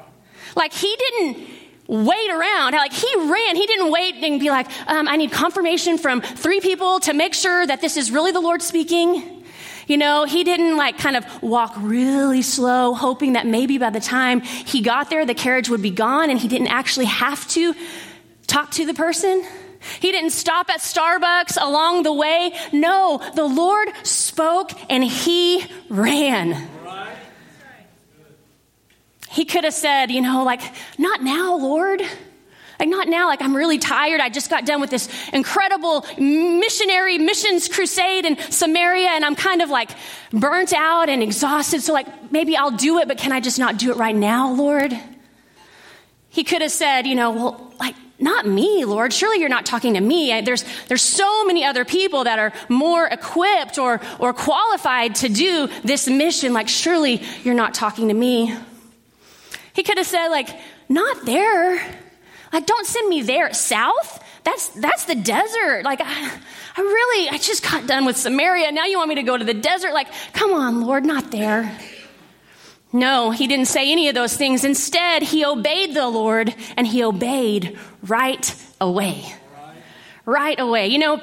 Like 0.55 0.73
he 0.73 0.95
didn't 0.97 1.49
wait 1.89 2.31
around. 2.31 2.73
Like 2.73 2.93
he 2.93 3.09
ran. 3.17 3.57
He 3.57 3.67
didn't 3.67 3.91
wait 3.91 4.17
and 4.17 4.41
be 4.41 4.51
like, 4.51 4.67
um, 4.89 5.09
I 5.09 5.17
need 5.17 5.33
confirmation 5.33 5.99
from 5.99 6.21
three 6.21 6.61
people 6.61 7.01
to 7.01 7.13
make 7.13 7.35
sure 7.35 7.67
that 7.67 7.81
this 7.81 7.97
is 7.97 8.11
really 8.11 8.33
the 8.33 8.41
Lord 8.41 8.63
speaking. 8.63 9.36
You 9.87 9.97
know, 9.97 10.25
he 10.25 10.43
didn't 10.43 10.77
like 10.77 10.99
kind 10.99 11.17
of 11.17 11.43
walk 11.43 11.75
really 11.79 12.43
slow, 12.43 12.95
hoping 12.95 13.35
that 13.35 13.47
maybe 13.47 13.79
by 13.79 13.91
the 13.91 14.01
time 14.01 14.41
he 14.41 14.81
got 14.81 15.11
there, 15.11 15.25
the 15.25 15.35
carriage 15.35 15.69
would 15.69 15.83
be 15.83 15.91
gone 15.91 16.31
and 16.31 16.39
he 16.39 16.49
didn't 16.49 16.69
actually 16.69 17.07
have 17.07 17.47
to 17.49 17.75
talk 18.47 18.73
to 18.73 18.87
the 18.87 18.95
person. 18.95 19.45
He 20.01 20.11
didn't 20.11 20.31
stop 20.31 20.69
at 20.71 20.81
Starbucks 20.81 21.57
along 21.61 22.03
the 22.03 22.13
way. 22.13 22.53
No, 22.73 23.23
the 23.35 23.45
Lord 23.45 23.89
spoke 24.03 24.73
and 24.91 25.05
he 25.05 25.65
ran. 25.89 26.69
He 29.31 29.45
could 29.45 29.65
have 29.65 29.75
said, 29.75 30.11
you 30.11 30.23
know, 30.23 30.45
like, 30.45 30.63
not 30.99 31.23
now, 31.23 31.57
Lord. 31.57 32.03
Like, 32.79 32.89
not 32.89 33.09
now. 33.09 33.27
Like, 33.29 33.43
I'm 33.43 33.57
really 33.57 33.79
tired. 33.79 34.21
I 34.21 34.29
just 34.29 34.51
got 34.51 34.67
done 34.67 34.81
with 34.81 34.91
this 34.91 35.09
incredible 35.33 36.05
missionary 36.19 37.19
missions 37.19 37.69
crusade 37.69 38.25
in 38.25 38.39
Samaria, 38.51 39.09
and 39.09 39.25
I'm 39.25 39.35
kind 39.35 39.63
of 39.63 39.71
like 39.71 39.91
burnt 40.33 40.73
out 40.73 41.09
and 41.09 41.23
exhausted. 41.23 41.83
So, 41.83 41.93
like, 41.93 42.33
maybe 42.33 42.57
I'll 42.57 42.71
do 42.71 42.99
it, 42.99 43.09
but 43.09 43.19
can 43.19 43.33
I 43.33 43.41
just 43.41 43.59
not 43.59 43.79
do 43.79 43.91
it 43.91 43.97
right 43.97 44.15
now, 44.15 44.53
Lord? 44.53 44.99
He 46.29 46.45
could 46.45 46.61
have 46.61 46.73
said, 46.73 47.07
you 47.07 47.15
know, 47.15 47.31
well, 47.31 47.75
like, 47.81 47.95
not 48.19 48.47
me, 48.47 48.85
Lord. 48.85 49.13
Surely 49.13 49.41
you're 49.41 49.49
not 49.49 49.67
talking 49.67 49.95
to 49.95 50.01
me. 50.01 50.39
There's, 50.41 50.65
there's 50.89 51.03
so 51.03 51.45
many 51.45 51.65
other 51.65 51.85
people 51.85 52.25
that 52.25 52.39
are 52.39 52.53
more 52.69 53.07
equipped 53.07 53.79
or, 53.79 54.01
or 54.19 54.33
qualified 54.33 55.17
to 55.17 55.29
do 55.29 55.69
this 55.83 56.09
mission. 56.09 56.53
Like, 56.53 56.69
surely 56.69 57.23
you're 57.43 57.55
not 57.55 57.75
talking 57.75 58.09
to 58.09 58.15
me. 58.15 58.55
He 59.75 59.83
could 59.83 59.99
have 59.99 60.07
said, 60.07 60.29
like, 60.29 60.49
not 60.89 61.27
there. 61.27 62.01
Like, 62.53 62.67
don't 62.67 62.87
send 62.87 63.09
me 63.09 63.23
there. 63.23 63.53
South? 63.53 64.23
That's, 64.45 64.69
that's 64.69 65.07
the 65.07 65.15
desert. 65.15 65.85
Like, 65.85 66.01
I, 66.01 66.41
I 66.77 66.81
really, 66.81 67.29
I 67.31 67.39
just 67.39 67.63
got 67.63 67.87
done 67.87 68.05
with 68.05 68.17
Samaria. 68.17 68.71
Now 68.73 68.85
you 68.85 68.99
want 68.99 69.09
me 69.09 69.17
to 69.17 69.23
go 69.23 69.37
to 69.37 69.45
the 69.45 69.55
desert? 69.55 69.93
Like, 69.93 70.09
come 70.33 70.53
on, 70.53 70.83
Lord, 70.83 71.05
not 71.05 71.31
there. 71.31 71.77
No, 72.93 73.31
he 73.31 73.47
didn't 73.47 73.67
say 73.67 73.91
any 73.91 74.09
of 74.09 74.15
those 74.15 74.37
things. 74.37 74.65
Instead, 74.65 75.23
he 75.23 75.45
obeyed 75.45 75.95
the 75.95 76.09
Lord 76.09 76.55
and 76.77 76.87
he 76.87 77.03
obeyed 77.03 77.79
right 78.03 78.55
away. 78.81 79.25
Right 80.25 80.59
away. 80.59 80.89
You 80.89 80.99
know, 80.99 81.21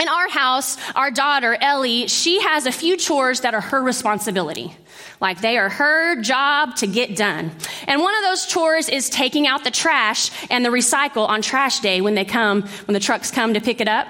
in 0.00 0.08
our 0.08 0.28
house, 0.28 0.76
our 0.96 1.10
daughter, 1.10 1.56
Ellie, 1.60 2.08
she 2.08 2.40
has 2.40 2.66
a 2.66 2.72
few 2.72 2.96
chores 2.96 3.40
that 3.40 3.54
are 3.54 3.60
her 3.60 3.82
responsibility. 3.82 4.74
Like 5.20 5.40
they 5.40 5.58
are 5.58 5.68
her 5.68 6.20
job 6.20 6.76
to 6.76 6.86
get 6.86 7.16
done. 7.16 7.50
And 7.86 8.00
one 8.00 8.14
of 8.16 8.22
those 8.22 8.46
chores 8.46 8.88
is 8.88 9.08
taking 9.08 9.46
out 9.46 9.64
the 9.64 9.70
trash 9.70 10.30
and 10.50 10.64
the 10.64 10.70
recycle 10.70 11.28
on 11.28 11.42
trash 11.42 11.80
day 11.80 12.00
when 12.00 12.14
they 12.14 12.24
come, 12.24 12.62
when 12.62 12.92
the 12.92 13.00
trucks 13.00 13.30
come 13.30 13.54
to 13.54 13.60
pick 13.60 13.80
it 13.80 13.88
up. 13.88 14.06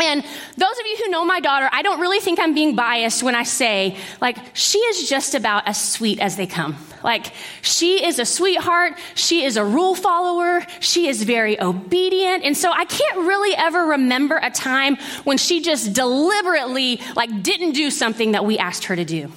And 0.00 0.22
those 0.22 0.78
of 0.78 0.86
you 0.86 0.96
who 1.04 1.10
know 1.10 1.24
my 1.24 1.40
daughter, 1.40 1.68
I 1.70 1.82
don't 1.82 2.00
really 2.00 2.18
think 2.18 2.40
I'm 2.40 2.54
being 2.54 2.74
biased 2.74 3.22
when 3.22 3.34
I 3.34 3.42
say, 3.42 3.98
like, 4.22 4.38
she 4.54 4.78
is 4.78 5.06
just 5.06 5.34
about 5.34 5.68
as 5.68 5.92
sweet 5.92 6.18
as 6.18 6.36
they 6.36 6.46
come. 6.46 6.76
Like, 7.04 7.26
she 7.60 8.02
is 8.02 8.18
a 8.18 8.24
sweetheart. 8.24 8.98
She 9.14 9.44
is 9.44 9.58
a 9.58 9.64
rule 9.64 9.94
follower. 9.94 10.64
She 10.80 11.08
is 11.08 11.22
very 11.22 11.60
obedient. 11.60 12.42
And 12.42 12.56
so 12.56 12.70
I 12.72 12.86
can't 12.86 13.18
really 13.18 13.54
ever 13.54 13.88
remember 13.88 14.40
a 14.42 14.50
time 14.50 14.96
when 15.24 15.36
she 15.36 15.60
just 15.60 15.92
deliberately, 15.92 17.00
like, 17.14 17.42
didn't 17.42 17.72
do 17.72 17.90
something 17.90 18.32
that 18.32 18.46
we 18.46 18.56
asked 18.56 18.84
her 18.84 18.96
to 18.96 19.04
do. 19.04 19.30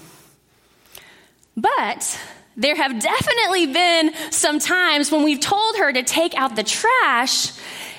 But 1.58 2.20
there 2.58 2.76
have 2.76 3.00
definitely 3.00 3.68
been 3.68 4.14
some 4.32 4.60
times 4.60 5.12
when 5.12 5.24
we've 5.24 5.40
told 5.40 5.78
her 5.78 5.92
to 5.92 6.04
take 6.04 6.36
out 6.36 6.56
the 6.56 6.64
trash 6.64 7.52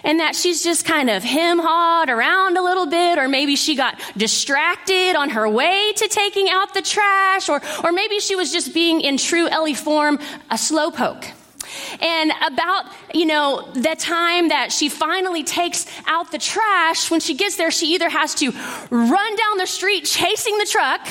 and 0.02 0.20
that 0.20 0.36
she's 0.36 0.62
just 0.62 0.84
kind 0.84 1.10
of 1.10 1.24
hem 1.24 1.58
hawed 1.58 2.08
around 2.08 2.56
a 2.56 2.62
little 2.62 2.86
bit, 2.86 3.18
or 3.18 3.28
maybe 3.28 3.56
she 3.56 3.74
got 3.74 4.00
distracted 4.16 5.16
on 5.16 5.30
her 5.30 5.48
way 5.48 5.92
to 5.96 6.08
taking 6.08 6.48
out 6.48 6.74
the 6.74 6.82
trash, 6.82 7.48
or, 7.48 7.60
or 7.82 7.92
maybe 7.92 8.20
she 8.20 8.36
was 8.36 8.52
just 8.52 8.72
being 8.72 9.00
in 9.00 9.16
true 9.16 9.48
Ellie 9.48 9.74
form, 9.74 10.20
a 10.50 10.54
slowpoke. 10.54 11.32
And 12.00 12.32
about, 12.46 12.84
you 13.12 13.26
know, 13.26 13.68
the 13.72 13.96
time 13.98 14.48
that 14.48 14.70
she 14.70 14.88
finally 14.88 15.42
takes 15.42 15.86
out 16.06 16.30
the 16.30 16.38
trash, 16.38 17.10
when 17.10 17.20
she 17.20 17.34
gets 17.34 17.56
there, 17.56 17.72
she 17.72 17.94
either 17.94 18.08
has 18.08 18.34
to 18.36 18.52
run 18.90 19.36
down 19.36 19.58
the 19.58 19.66
street 19.66 20.04
chasing 20.04 20.56
the 20.58 20.66
truck, 20.66 21.06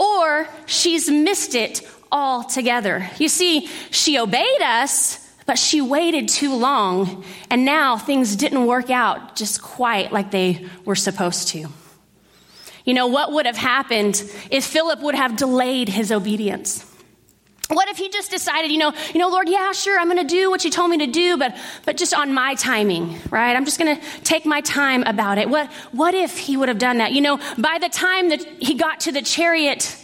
or 0.00 0.48
she's 0.64 1.10
missed 1.10 1.54
it 1.54 1.86
altogether. 2.10 3.08
You 3.18 3.28
see, 3.28 3.66
she 3.90 4.18
obeyed 4.18 4.62
us, 4.62 5.18
but 5.46 5.58
she 5.58 5.80
waited 5.80 6.28
too 6.28 6.56
long, 6.56 7.24
and 7.50 7.64
now 7.64 7.98
things 7.98 8.34
didn't 8.34 8.66
work 8.66 8.88
out 8.88 9.36
just 9.36 9.62
quite 9.62 10.10
like 10.10 10.30
they 10.30 10.66
were 10.84 10.96
supposed 10.96 11.48
to. 11.48 11.68
You 12.84 12.94
know, 12.94 13.08
what 13.08 13.32
would 13.32 13.46
have 13.46 13.58
happened 13.58 14.22
if 14.50 14.64
Philip 14.64 15.00
would 15.02 15.14
have 15.14 15.36
delayed 15.36 15.88
his 15.90 16.10
obedience? 16.10 16.89
What 17.70 17.88
if 17.88 17.98
he 17.98 18.08
just 18.08 18.32
decided, 18.32 18.72
you 18.72 18.78
know, 18.78 18.92
you 19.14 19.20
know, 19.20 19.28
Lord, 19.28 19.48
yeah, 19.48 19.70
sure, 19.70 19.98
I'm 19.98 20.08
going 20.08 20.18
to 20.18 20.24
do 20.24 20.50
what 20.50 20.64
you 20.64 20.72
told 20.72 20.90
me 20.90 20.98
to 20.98 21.06
do, 21.06 21.36
but 21.36 21.56
but 21.86 21.96
just 21.96 22.12
on 22.12 22.34
my 22.34 22.56
timing, 22.56 23.20
right? 23.30 23.54
I'm 23.54 23.64
just 23.64 23.78
going 23.78 23.96
to 23.96 24.02
take 24.22 24.44
my 24.44 24.60
time 24.60 25.04
about 25.04 25.38
it. 25.38 25.48
What 25.48 25.70
what 25.92 26.14
if 26.14 26.36
he 26.36 26.56
would 26.56 26.68
have 26.68 26.78
done 26.78 26.98
that? 26.98 27.12
You 27.12 27.20
know, 27.20 27.38
by 27.56 27.78
the 27.80 27.88
time 27.88 28.30
that 28.30 28.44
he 28.58 28.74
got 28.74 29.00
to 29.00 29.12
the 29.12 29.22
chariot, 29.22 29.96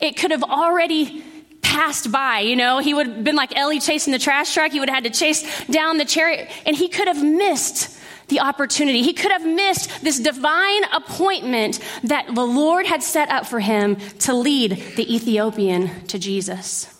it 0.00 0.18
could 0.18 0.32
have 0.32 0.42
already 0.42 1.24
passed 1.62 2.12
by, 2.12 2.40
you 2.40 2.56
know, 2.56 2.78
he 2.78 2.92
would 2.92 3.06
have 3.06 3.24
been 3.24 3.36
like 3.36 3.56
Ellie 3.56 3.80
chasing 3.80 4.12
the 4.12 4.18
trash 4.18 4.52
truck. 4.52 4.72
He 4.72 4.78
would 4.78 4.90
have 4.90 5.02
had 5.02 5.12
to 5.12 5.18
chase 5.18 5.66
down 5.66 5.96
the 5.96 6.04
chariot, 6.04 6.50
and 6.66 6.76
he 6.76 6.88
could 6.88 7.08
have 7.08 7.24
missed 7.24 7.98
the 8.28 8.40
opportunity. 8.40 9.02
He 9.02 9.14
could 9.14 9.32
have 9.32 9.46
missed 9.46 10.02
this 10.02 10.18
divine 10.20 10.84
appointment 10.92 11.78
that 12.04 12.34
the 12.34 12.46
Lord 12.46 12.86
had 12.86 13.02
set 13.02 13.30
up 13.30 13.46
for 13.46 13.60
him 13.60 13.96
to 14.20 14.34
lead 14.34 14.72
the 14.96 15.14
Ethiopian 15.14 16.06
to 16.06 16.18
Jesus 16.18 16.93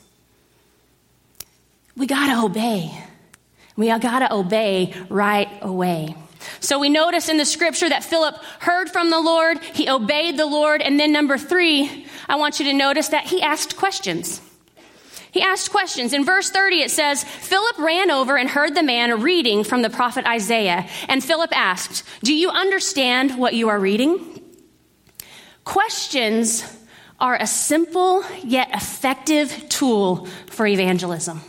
we 1.96 2.06
got 2.06 2.26
to 2.26 2.44
obey. 2.44 2.92
We 3.76 3.86
got 3.86 4.20
to 4.20 4.32
obey 4.32 4.94
right 5.08 5.48
away. 5.62 6.14
So 6.60 6.78
we 6.78 6.88
notice 6.88 7.28
in 7.28 7.36
the 7.36 7.44
scripture 7.44 7.88
that 7.88 8.04
Philip 8.04 8.36
heard 8.60 8.90
from 8.90 9.10
the 9.10 9.20
Lord, 9.20 9.62
he 9.62 9.88
obeyed 9.88 10.36
the 10.36 10.46
Lord, 10.46 10.82
and 10.82 11.00
then 11.00 11.12
number 11.12 11.38
three, 11.38 12.06
I 12.28 12.36
want 12.36 12.58
you 12.58 12.66
to 12.66 12.72
notice 12.72 13.08
that 13.08 13.24
he 13.24 13.42
asked 13.42 13.76
questions. 13.76 14.40
He 15.30 15.42
asked 15.42 15.70
questions. 15.70 16.12
In 16.12 16.24
verse 16.24 16.50
30, 16.50 16.82
it 16.82 16.90
says, 16.90 17.24
Philip 17.24 17.78
ran 17.78 18.10
over 18.10 18.36
and 18.36 18.48
heard 18.48 18.74
the 18.74 18.84
man 18.84 19.20
reading 19.20 19.64
from 19.64 19.82
the 19.82 19.90
prophet 19.90 20.24
Isaiah. 20.26 20.88
And 21.08 21.24
Philip 21.24 21.50
asked, 21.56 22.04
Do 22.22 22.32
you 22.32 22.50
understand 22.50 23.36
what 23.36 23.54
you 23.54 23.68
are 23.68 23.78
reading? 23.80 24.42
Questions 25.64 26.62
are 27.18 27.36
a 27.36 27.46
simple 27.46 28.22
yet 28.44 28.70
effective 28.74 29.68
tool 29.68 30.26
for 30.46 30.66
evangelism 30.66 31.40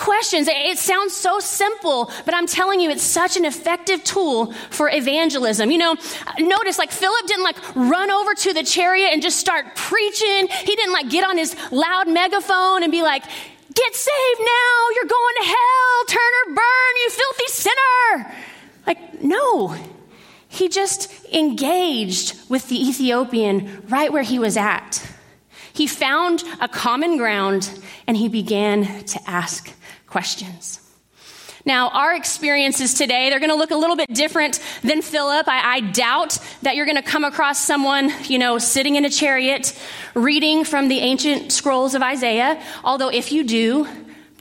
questions. 0.00 0.48
It 0.48 0.78
sounds 0.78 1.14
so 1.14 1.38
simple, 1.40 2.10
but 2.24 2.34
I'm 2.34 2.46
telling 2.46 2.80
you, 2.80 2.90
it's 2.90 3.02
such 3.02 3.36
an 3.36 3.44
effective 3.44 4.02
tool 4.02 4.52
for 4.70 4.90
evangelism. 4.90 5.70
You 5.70 5.78
know, 5.78 5.96
notice 6.38 6.78
like 6.78 6.90
Philip 6.90 7.26
didn't 7.26 7.44
like 7.44 7.76
run 7.76 8.10
over 8.10 8.34
to 8.34 8.52
the 8.54 8.64
chariot 8.64 9.10
and 9.12 9.22
just 9.22 9.38
start 9.38 9.76
preaching. 9.76 10.48
He 10.48 10.74
didn't 10.74 10.92
like 10.92 11.10
get 11.10 11.22
on 11.22 11.36
his 11.36 11.54
loud 11.70 12.08
megaphone 12.08 12.82
and 12.82 12.90
be 12.90 13.02
like, 13.02 13.22
get 13.22 13.94
saved 13.94 14.40
now. 14.40 14.88
You're 14.96 15.10
going 15.10 15.34
to 15.40 15.46
hell. 15.46 16.04
Turn 16.08 16.32
or 16.40 16.54
burn, 16.54 16.92
you 17.02 17.10
filthy 17.10 17.46
sinner. 17.48 18.34
Like, 18.86 19.22
no. 19.22 19.76
He 20.48 20.68
just 20.68 21.24
engaged 21.26 22.36
with 22.48 22.68
the 22.68 22.88
Ethiopian 22.88 23.82
right 23.88 24.12
where 24.12 24.24
he 24.24 24.38
was 24.38 24.56
at. 24.56 25.06
He 25.72 25.86
found 25.86 26.42
a 26.60 26.68
common 26.68 27.16
ground 27.16 27.70
and 28.06 28.16
he 28.16 28.28
began 28.28 29.04
to 29.04 29.20
ask 29.30 29.72
questions. 30.10 30.80
Now, 31.64 31.90
our 31.90 32.14
experiences 32.14 32.94
today, 32.94 33.28
they're 33.28 33.38
going 33.38 33.50
to 33.50 33.56
look 33.56 33.70
a 33.70 33.76
little 33.76 33.96
bit 33.96 34.12
different 34.14 34.60
than 34.82 35.02
Philip. 35.02 35.46
I, 35.46 35.76
I, 35.76 35.80
doubt 35.80 36.38
that 36.62 36.74
you're 36.74 36.86
going 36.86 36.96
to 36.96 37.02
come 37.02 37.22
across 37.22 37.58
someone, 37.58 38.10
you 38.24 38.38
know, 38.38 38.56
sitting 38.56 38.96
in 38.96 39.04
a 39.04 39.10
chariot 39.10 39.78
reading 40.14 40.64
from 40.64 40.88
the 40.88 40.98
ancient 41.00 41.52
scrolls 41.52 41.94
of 41.94 42.02
Isaiah. 42.02 42.62
Although, 42.82 43.10
if 43.10 43.30
you 43.30 43.44
do, 43.44 43.86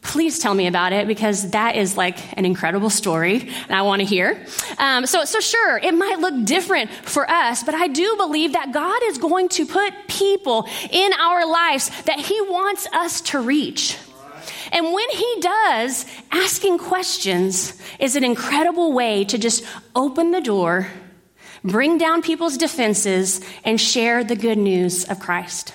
please 0.02 0.40
tell 0.40 0.54
me 0.54 0.68
about 0.68 0.94
it 0.94 1.08
because 1.08 1.52
that 1.52 1.76
is 1.76 1.98
like 1.98 2.38
an 2.38 2.46
incredible 2.46 2.90
story 2.90 3.42
and 3.42 3.72
I 3.72 3.82
want 3.82 4.00
to 4.00 4.06
hear. 4.06 4.46
Um, 4.78 5.06
so, 5.06 5.26
so 5.26 5.42
sure, 5.42 5.78
it 5.78 5.94
might 5.94 6.20
look 6.20 6.46
different 6.46 6.90
for 6.90 7.30
us, 7.30 7.64
but 7.64 7.76
I 7.76 7.88
do 7.88 8.16
believe 8.16 8.54
that 8.54 8.72
God 8.72 9.02
is 9.04 9.18
going 9.18 9.50
to 9.50 9.66
put 9.66 9.94
people 10.08 10.68
in 10.90 11.12
our 11.14 11.46
lives 11.46 11.90
that 12.04 12.20
He 12.20 12.40
wants 12.42 12.88
us 12.94 13.20
to 13.22 13.40
reach. 13.42 13.98
And 14.72 14.94
when 14.94 15.10
he 15.10 15.36
does, 15.42 16.06
asking 16.32 16.78
questions 16.80 17.80
is 18.00 18.16
an 18.16 18.24
incredible 18.24 18.94
way 18.94 19.26
to 19.26 19.38
just 19.38 19.64
open 19.96 20.32
the 20.32 20.42
door, 20.42 20.88
bring 21.64 21.98
down 21.98 22.22
people's 22.22 22.58
defenses, 22.58 23.42
and 23.64 23.80
share 23.80 24.24
the 24.24 24.36
good 24.36 24.58
news 24.58 25.06
of 25.06 25.20
Christ. 25.20 25.74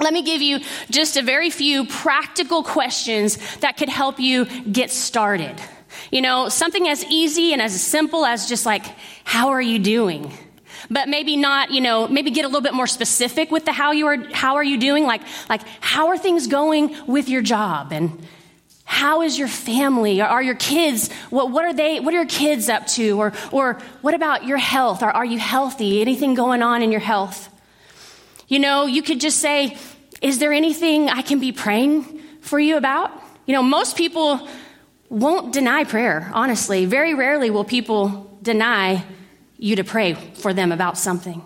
let 0.00 0.12
me 0.12 0.22
give 0.22 0.40
you 0.40 0.60
just 0.90 1.16
a 1.16 1.22
very 1.22 1.50
few 1.50 1.84
practical 1.84 2.62
questions 2.62 3.36
that 3.58 3.76
could 3.76 3.88
help 3.88 4.20
you 4.20 4.44
get 4.62 4.90
started. 4.90 5.60
You 6.12 6.22
know, 6.22 6.48
something 6.48 6.88
as 6.88 7.04
easy 7.06 7.52
and 7.52 7.60
as 7.60 7.80
simple 7.80 8.24
as 8.24 8.48
just 8.48 8.64
like, 8.64 8.84
how 9.24 9.48
are 9.48 9.60
you 9.60 9.78
doing? 9.78 10.32
But 10.90 11.08
maybe 11.08 11.36
not, 11.36 11.70
you 11.70 11.80
know, 11.80 12.08
maybe 12.08 12.30
get 12.30 12.44
a 12.44 12.48
little 12.48 12.62
bit 12.62 12.74
more 12.74 12.86
specific 12.86 13.50
with 13.50 13.64
the 13.64 13.72
how 13.72 13.92
you 13.92 14.06
are, 14.06 14.16
how 14.32 14.56
are 14.56 14.64
you 14.64 14.78
doing? 14.78 15.04
Like, 15.04 15.22
like, 15.48 15.62
how 15.80 16.08
are 16.08 16.18
things 16.18 16.46
going 16.46 16.94
with 17.06 17.28
your 17.28 17.42
job? 17.42 17.92
And 17.92 18.26
how 18.84 19.20
is 19.22 19.38
your 19.38 19.48
family? 19.48 20.20
Are 20.22 20.42
your 20.42 20.54
kids, 20.54 21.12
what, 21.28 21.50
what 21.50 21.64
are 21.64 21.74
they, 21.74 22.00
what 22.00 22.14
are 22.14 22.16
your 22.16 22.26
kids 22.26 22.68
up 22.68 22.86
to? 22.88 23.20
Or, 23.20 23.32
or 23.52 23.74
what 24.00 24.14
about 24.14 24.46
your 24.46 24.56
health? 24.56 25.02
Are, 25.02 25.10
are 25.10 25.26
you 25.26 25.38
healthy? 25.38 26.00
Anything 26.00 26.34
going 26.34 26.62
on 26.62 26.82
in 26.82 26.90
your 26.90 27.00
health? 27.00 27.50
You 28.48 28.58
know, 28.58 28.86
you 28.86 29.02
could 29.02 29.20
just 29.20 29.40
say, 29.40 29.76
is 30.22 30.38
there 30.38 30.52
anything 30.52 31.10
I 31.10 31.20
can 31.20 31.38
be 31.38 31.52
praying 31.52 32.22
for 32.40 32.58
you 32.58 32.78
about? 32.78 33.12
You 33.46 33.52
know, 33.52 33.62
most 33.62 33.96
people 33.96 34.48
won't 35.10 35.52
deny 35.52 35.84
prayer, 35.84 36.30
honestly. 36.32 36.86
Very 36.86 37.14
rarely 37.14 37.50
will 37.50 37.64
people 37.64 38.38
deny 38.42 39.04
you 39.58 39.76
to 39.76 39.84
pray 39.84 40.14
for 40.14 40.54
them 40.54 40.72
about 40.72 40.96
something. 40.96 41.42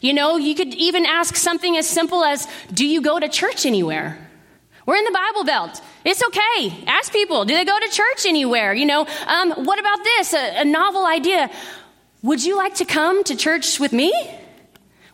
You 0.00 0.12
know, 0.12 0.36
you 0.36 0.54
could 0.54 0.74
even 0.74 1.06
ask 1.06 1.36
something 1.36 1.76
as 1.76 1.88
simple 1.88 2.24
as 2.24 2.46
Do 2.72 2.86
you 2.86 3.00
go 3.00 3.18
to 3.18 3.28
church 3.28 3.64
anywhere? 3.64 4.18
We're 4.86 4.96
in 4.96 5.04
the 5.04 5.12
Bible 5.12 5.44
Belt. 5.44 5.80
It's 6.04 6.22
okay. 6.22 6.84
Ask 6.86 7.12
people, 7.12 7.44
do 7.44 7.54
they 7.54 7.64
go 7.64 7.78
to 7.78 7.88
church 7.88 8.24
anywhere? 8.26 8.72
You 8.72 8.86
know, 8.86 9.06
um, 9.26 9.52
what 9.64 9.78
about 9.78 10.02
this? 10.02 10.32
A, 10.32 10.62
a 10.62 10.64
novel 10.64 11.04
idea. 11.06 11.50
Would 12.22 12.44
you 12.44 12.56
like 12.56 12.76
to 12.76 12.84
come 12.84 13.22
to 13.24 13.36
church 13.36 13.78
with 13.78 13.92
me? 13.92 14.12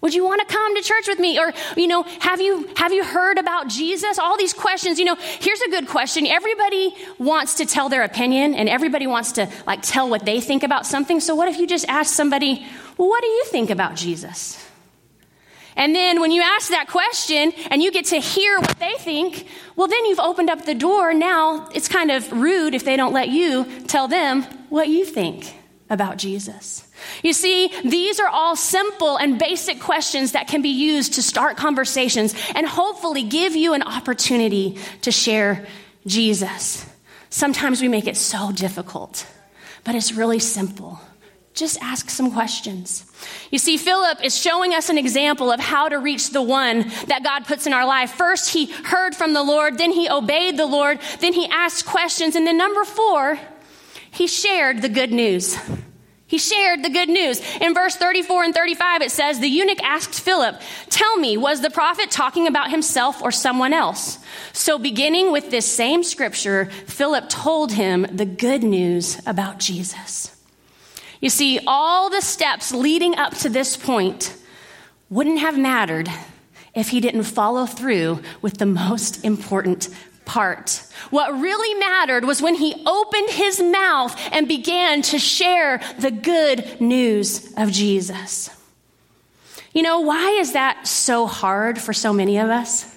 Would 0.05 0.13
you 0.13 0.23
want 0.23 0.47
to 0.47 0.55
come 0.55 0.77
to 0.77 0.83
church 0.83 1.09
with 1.09 1.19
me? 1.19 1.39
Or, 1.39 1.51
you 1.79 1.87
know, 1.87 2.03
have 2.03 2.39
you, 2.39 2.69
have 2.77 2.93
you 2.93 3.03
heard 3.03 3.39
about 3.39 3.69
Jesus? 3.69 4.19
All 4.19 4.37
these 4.37 4.53
questions. 4.53 4.99
You 4.99 5.07
know, 5.07 5.17
here's 5.17 5.63
a 5.63 5.71
good 5.71 5.89
question. 5.89 6.27
Everybody 6.27 6.95
wants 7.17 7.55
to 7.55 7.65
tell 7.65 7.89
their 7.89 8.03
opinion 8.03 8.55
and 8.55 8.69
everybody 8.69 9.07
wants 9.07 9.33
to 9.33 9.51
like 9.67 9.81
tell 9.81 10.11
what 10.11 10.27
they 10.27 10.43
think 10.43 10.63
about 10.63 10.85
something. 10.85 11.21
So 11.21 11.35
what 11.35 11.49
if 11.49 11.57
you 11.57 11.67
just 11.67 11.89
ask 11.89 12.15
somebody, 12.15 12.67
well, 12.99 13.09
what 13.09 13.23
do 13.23 13.29
you 13.29 13.45
think 13.47 13.71
about 13.71 13.97
Jesus? 13.97 14.63
And 15.75 15.95
then 15.95 16.21
when 16.21 16.33
you 16.33 16.43
ask 16.43 16.69
that 16.69 16.89
question 16.89 17.55
and 17.71 17.83
you 17.83 17.91
get 17.91 18.05
to 18.07 18.21
hear 18.21 18.59
what 18.59 18.79
they 18.79 18.97
think, 18.99 19.47
well, 19.75 19.89
then 19.89 20.05
you've 20.05 20.21
opened 20.21 20.51
up 20.51 20.67
the 20.67 20.75
door. 20.75 21.15
Now 21.15 21.71
it's 21.75 21.89
kind 21.89 22.11
of 22.11 22.31
rude 22.31 22.75
if 22.75 22.85
they 22.85 22.99
don't 22.99 23.15
let 23.15 23.31
you 23.31 23.65
tell 23.87 24.07
them 24.07 24.43
what 24.69 24.89
you 24.89 25.07
think 25.07 25.57
about 25.89 26.19
Jesus. 26.19 26.84
You 27.23 27.33
see, 27.33 27.71
these 27.85 28.21
are 28.21 28.29
all 28.29 28.57
simple 28.57 29.17
and 29.17 29.39
basic 29.39 29.81
questions 29.81 30.33
that 30.33 30.49
can 30.49 30.63
be 30.63 30.69
used 30.69 31.15
to 31.15 31.23
start 31.23 31.57
conversations 31.57 32.35
and 32.55 32.67
hopefully 32.67 33.23
give 33.23 33.57
you 33.57 33.75
an 33.75 33.83
opportunity 33.83 34.79
to 35.03 35.11
share 35.11 35.67
Jesus. 36.07 36.87
Sometimes 37.31 37.83
we 37.83 37.89
make 37.89 38.07
it 38.07 38.17
so 38.17 38.53
difficult, 38.53 39.27
but 39.83 39.95
it's 39.95 40.13
really 40.13 40.39
simple. 40.39 41.01
Just 41.55 41.81
ask 41.81 42.11
some 42.11 42.33
questions. 42.33 43.05
You 43.51 43.59
see, 43.59 43.77
Philip 43.77 44.25
is 44.25 44.37
showing 44.37 44.75
us 44.75 44.89
an 44.89 44.99
example 44.99 45.53
of 45.53 45.61
how 45.61 45.89
to 45.89 45.99
reach 45.99 46.31
the 46.31 46.43
one 46.43 46.81
that 47.07 47.23
God 47.23 47.45
puts 47.45 47.67
in 47.67 47.73
our 47.73 47.87
life. 47.87 48.11
First, 48.11 48.53
he 48.53 48.67
heard 48.67 49.15
from 49.15 49.35
the 49.35 49.43
Lord, 49.43 49.79
then 49.79 49.93
he 49.93 50.11
obeyed 50.11 50.57
the 50.57 50.67
Lord, 50.67 50.99
then 51.21 51.33
he 51.33 51.47
asked 51.47 51.87
questions, 51.87 52.35
and 52.35 52.45
then 52.45 52.59
number 52.59 52.85
four, 52.85 53.39
he 54.11 54.27
shared 54.27 54.83
the 54.83 54.89
good 54.89 55.13
news. 55.13 55.57
He 56.35 56.39
shared 56.39 56.83
the 56.83 56.91
good 56.91 57.09
news. 57.09 57.41
In 57.61 57.75
verse 57.75 57.95
34 57.95 58.43
and 58.43 58.53
35, 58.53 59.03
it 59.03 59.13
says, 59.13 59.39
The 59.39 59.47
eunuch 59.47 59.81
asked 59.85 60.19
Philip, 60.19 60.61
Tell 60.91 61.17
me, 61.17 61.37
was 61.37 61.61
the 61.61 61.71
prophet 61.71 62.11
talking 62.11 62.49
about 62.49 62.71
himself 62.71 63.23
or 63.23 63.31
someone 63.31 63.73
else? 63.73 64.19
So, 64.53 64.77
beginning 64.77 65.31
with 65.31 65.53
this 65.53 65.65
same 65.65 66.03
scripture, 66.03 66.65
Philip 66.89 67.29
told 67.29 67.71
him 67.71 68.05
the 68.11 68.25
good 68.25 68.65
news 68.65 69.25
about 69.29 69.61
Jesus. 69.61 70.37
You 71.21 71.31
see, 71.31 71.61
all 71.69 72.11
the 72.11 72.21
steps 72.21 72.73
leading 72.73 73.15
up 73.15 73.35
to 73.37 73.49
this 73.49 73.77
point 73.77 74.35
wouldn't 75.09 75.39
have 75.39 75.57
mattered 75.57 76.09
if 76.75 76.89
he 76.89 77.01
didn't 77.01 77.23
follow 77.23 77.65
through 77.65 78.23
with 78.43 78.59
the 78.59 78.67
most 78.67 79.25
important 79.25 79.89
part. 80.25 80.83
What 81.11 81.39
really 81.39 81.79
mattered 81.79 82.25
was 82.25 82.41
when 82.41 82.55
he 82.55 82.83
opened 82.87 83.31
his 83.31 83.61
mouth 83.61 84.19
and 84.33 84.49
began 84.49 85.03
to 85.03 85.19
share 85.19 85.81
the 85.99 86.11
good 86.11 86.81
news 86.81 87.53
of 87.57 87.71
Jesus. 87.71 88.51
You 89.73 89.83
know, 89.83 90.01
why 90.01 90.31
is 90.31 90.53
that 90.53 90.87
so 90.87 91.27
hard 91.27 91.81
for 91.81 91.93
so 91.93 92.13
many 92.13 92.39
of 92.39 92.49
us? 92.49 92.94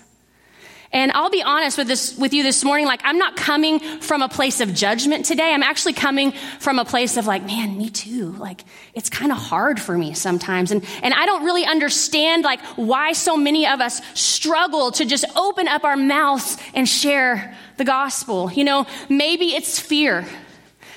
And 0.91 1.11
I'll 1.11 1.29
be 1.29 1.43
honest 1.43 1.77
with 1.77 1.87
this, 1.87 2.17
with 2.17 2.33
you 2.33 2.43
this 2.43 2.63
morning. 2.63 2.85
Like, 2.85 3.01
I'm 3.03 3.17
not 3.17 3.35
coming 3.35 3.79
from 3.79 4.21
a 4.21 4.29
place 4.29 4.61
of 4.61 4.73
judgment 4.73 5.25
today. 5.25 5.53
I'm 5.53 5.63
actually 5.63 5.93
coming 5.93 6.31
from 6.59 6.79
a 6.79 6.85
place 6.85 7.17
of 7.17 7.27
like, 7.27 7.45
man, 7.45 7.77
me 7.77 7.89
too. 7.89 8.31
Like, 8.33 8.63
it's 8.93 9.09
kind 9.09 9.31
of 9.31 9.37
hard 9.37 9.81
for 9.81 9.97
me 9.97 10.13
sometimes. 10.13 10.71
And, 10.71 10.85
and 11.03 11.13
I 11.13 11.25
don't 11.25 11.43
really 11.43 11.65
understand 11.65 12.43
like 12.43 12.61
why 12.77 13.11
so 13.11 13.35
many 13.35 13.67
of 13.67 13.81
us 13.81 14.01
struggle 14.13 14.91
to 14.93 15.05
just 15.05 15.25
open 15.35 15.67
up 15.67 15.83
our 15.83 15.97
mouths 15.97 16.57
and 16.73 16.87
share 16.87 17.55
the 17.75 17.83
gospel. 17.83 18.51
You 18.51 18.63
know, 18.63 18.85
maybe 19.09 19.47
it's 19.47 19.79
fear. 19.79 20.25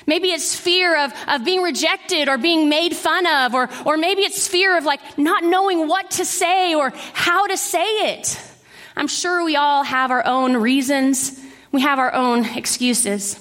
Maybe 0.07 0.29
it's 0.29 0.55
fear 0.55 1.03
of, 1.05 1.13
of 1.27 1.45
being 1.45 1.61
rejected 1.61 2.27
or 2.27 2.37
being 2.37 2.69
made 2.69 2.95
fun 2.95 3.27
of, 3.27 3.53
or, 3.53 3.69
or 3.85 3.97
maybe 3.97 4.21
it's 4.21 4.47
fear 4.47 4.77
of 4.77 4.85
like 4.85 4.99
not 5.17 5.43
knowing 5.43 5.87
what 5.87 6.11
to 6.11 6.25
say 6.25 6.73
or 6.73 6.91
how 7.13 7.47
to 7.47 7.57
say 7.57 7.83
it. 7.83 8.41
I'm 8.95 9.07
sure 9.07 9.43
we 9.43 9.55
all 9.55 9.83
have 9.83 10.11
our 10.11 10.25
own 10.25 10.57
reasons, 10.57 11.39
we 11.71 11.81
have 11.81 11.99
our 11.99 12.13
own 12.13 12.45
excuses. 12.45 13.39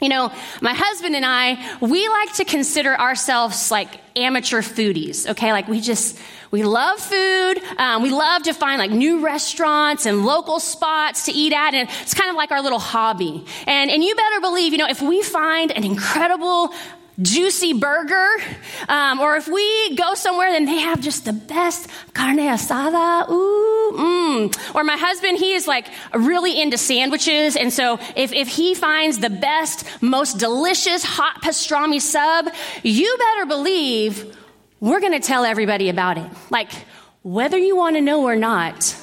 You 0.00 0.08
know, 0.08 0.32
my 0.60 0.74
husband 0.74 1.16
and 1.16 1.26
I, 1.26 1.76
we 1.80 2.08
like 2.08 2.34
to 2.34 2.44
consider 2.44 2.96
ourselves 2.96 3.72
like 3.72 3.88
amateur 4.14 4.62
foodies, 4.62 5.28
okay? 5.30 5.50
Like 5.50 5.66
we 5.66 5.80
just, 5.80 6.16
we 6.52 6.62
love 6.62 7.00
food. 7.00 7.60
Um, 7.78 8.02
we 8.02 8.10
love 8.10 8.44
to 8.44 8.52
find 8.52 8.78
like 8.78 8.92
new 8.92 9.24
restaurants 9.24 10.06
and 10.06 10.24
local 10.24 10.60
spots 10.60 11.24
to 11.24 11.32
eat 11.32 11.52
at. 11.52 11.74
And 11.74 11.88
it's 12.02 12.14
kind 12.14 12.30
of 12.30 12.36
like 12.36 12.52
our 12.52 12.62
little 12.62 12.78
hobby. 12.78 13.44
And, 13.66 13.90
and 13.90 14.04
you 14.04 14.14
better 14.14 14.40
believe, 14.40 14.70
you 14.70 14.78
know, 14.78 14.88
if 14.88 15.02
we 15.02 15.20
find 15.20 15.72
an 15.72 15.82
incredible 15.82 16.72
juicy 17.20 17.72
burger, 17.72 18.28
um, 18.88 19.20
or 19.20 19.36
if 19.36 19.48
we 19.48 19.94
go 19.96 20.14
somewhere 20.14 20.48
and 20.48 20.68
they 20.68 20.78
have 20.78 21.00
just 21.00 21.24
the 21.24 21.32
best 21.32 21.88
carne 22.14 22.38
asada, 22.38 23.28
ooh, 23.28 23.92
mm. 23.96 24.74
Or 24.74 24.84
my 24.84 24.96
husband, 24.96 25.38
he 25.38 25.54
is 25.54 25.66
like 25.66 25.88
really 26.14 26.60
into 26.60 26.78
sandwiches, 26.78 27.56
and 27.56 27.72
so 27.72 27.98
if, 28.14 28.32
if 28.32 28.48
he 28.48 28.74
finds 28.74 29.18
the 29.18 29.30
best, 29.30 29.86
most 30.00 30.38
delicious 30.38 31.04
hot 31.04 31.42
pastrami 31.42 32.00
sub, 32.00 32.48
you 32.82 33.16
better 33.18 33.46
believe 33.46 34.36
we're 34.80 35.00
going 35.00 35.12
to 35.12 35.20
tell 35.20 35.44
everybody 35.44 35.88
about 35.88 36.18
it. 36.18 36.30
Like, 36.50 36.70
whether 37.22 37.58
you 37.58 37.76
want 37.76 37.96
to 37.96 38.00
know 38.00 38.22
or 38.22 38.36
not, 38.36 38.96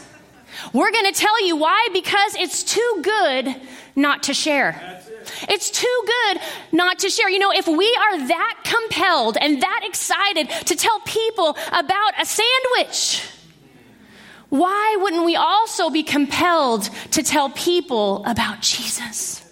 we're 0.72 0.92
going 0.92 1.06
to 1.06 1.20
tell 1.20 1.46
you 1.46 1.58
why 1.58 1.90
because 1.92 2.36
it's 2.36 2.64
too 2.64 3.00
good 3.04 3.56
not 3.96 4.24
to 4.24 4.34
share. 4.34 5.02
It's 5.44 5.70
too 5.70 6.04
good 6.06 6.42
not 6.72 7.00
to 7.00 7.10
share. 7.10 7.30
You 7.30 7.40
know, 7.40 7.52
if 7.52 7.68
we 7.68 7.98
are 8.00 8.28
that 8.28 8.62
compelled 8.64 9.38
and 9.40 9.62
that 9.62 9.82
excited 9.84 10.50
to 10.68 10.76
tell 10.76 11.00
people 11.02 11.58
about 11.72 12.14
a 12.20 12.26
sandwich, 12.26 13.24
why 14.50 14.98
wouldn't 15.00 15.26
we 15.26 15.36
also 15.36 15.90
be 15.90 16.04
compelled 16.04 16.84
to 17.12 17.24
tell 17.24 17.50
people 17.50 18.24
about 18.26 18.62
Jesus? 18.62 19.44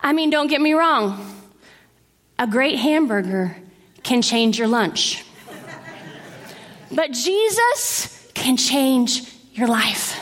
I 0.00 0.12
mean, 0.12 0.30
don't 0.30 0.48
get 0.48 0.60
me 0.60 0.72
wrong. 0.72 1.38
A 2.38 2.46
great 2.46 2.78
hamburger 2.78 3.56
can 4.02 4.20
change 4.20 4.58
your 4.58 4.68
lunch. 4.68 5.24
But 6.90 7.12
Jesus 7.12 8.30
can 8.34 8.56
change 8.56 9.22
your 9.54 9.68
life. 9.68 10.18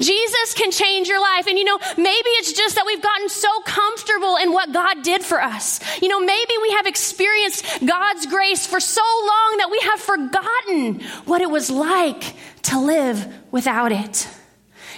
Jesus 0.00 0.54
can 0.54 0.70
change 0.70 1.08
your 1.08 1.20
life. 1.20 1.46
And 1.46 1.58
you 1.58 1.64
know, 1.64 1.78
maybe 1.96 2.30
it's 2.38 2.52
just 2.52 2.76
that 2.76 2.86
we've 2.86 3.02
gotten 3.02 3.28
so 3.28 3.48
comfortable 3.66 4.36
in 4.36 4.52
what 4.52 4.72
God 4.72 5.02
did 5.02 5.22
for 5.22 5.40
us. 5.40 5.80
You 6.02 6.08
know, 6.08 6.20
maybe 6.20 6.52
we 6.62 6.70
have 6.72 6.86
experienced 6.86 7.64
God's 7.84 8.26
grace 8.26 8.66
for 8.66 8.80
so 8.80 9.02
long 9.02 9.56
that 9.58 9.68
we 9.70 9.78
have 9.80 10.00
forgotten 10.00 11.00
what 11.26 11.40
it 11.40 11.50
was 11.50 11.70
like 11.70 12.34
to 12.62 12.80
live 12.80 13.26
without 13.50 13.92
it. 13.92 14.28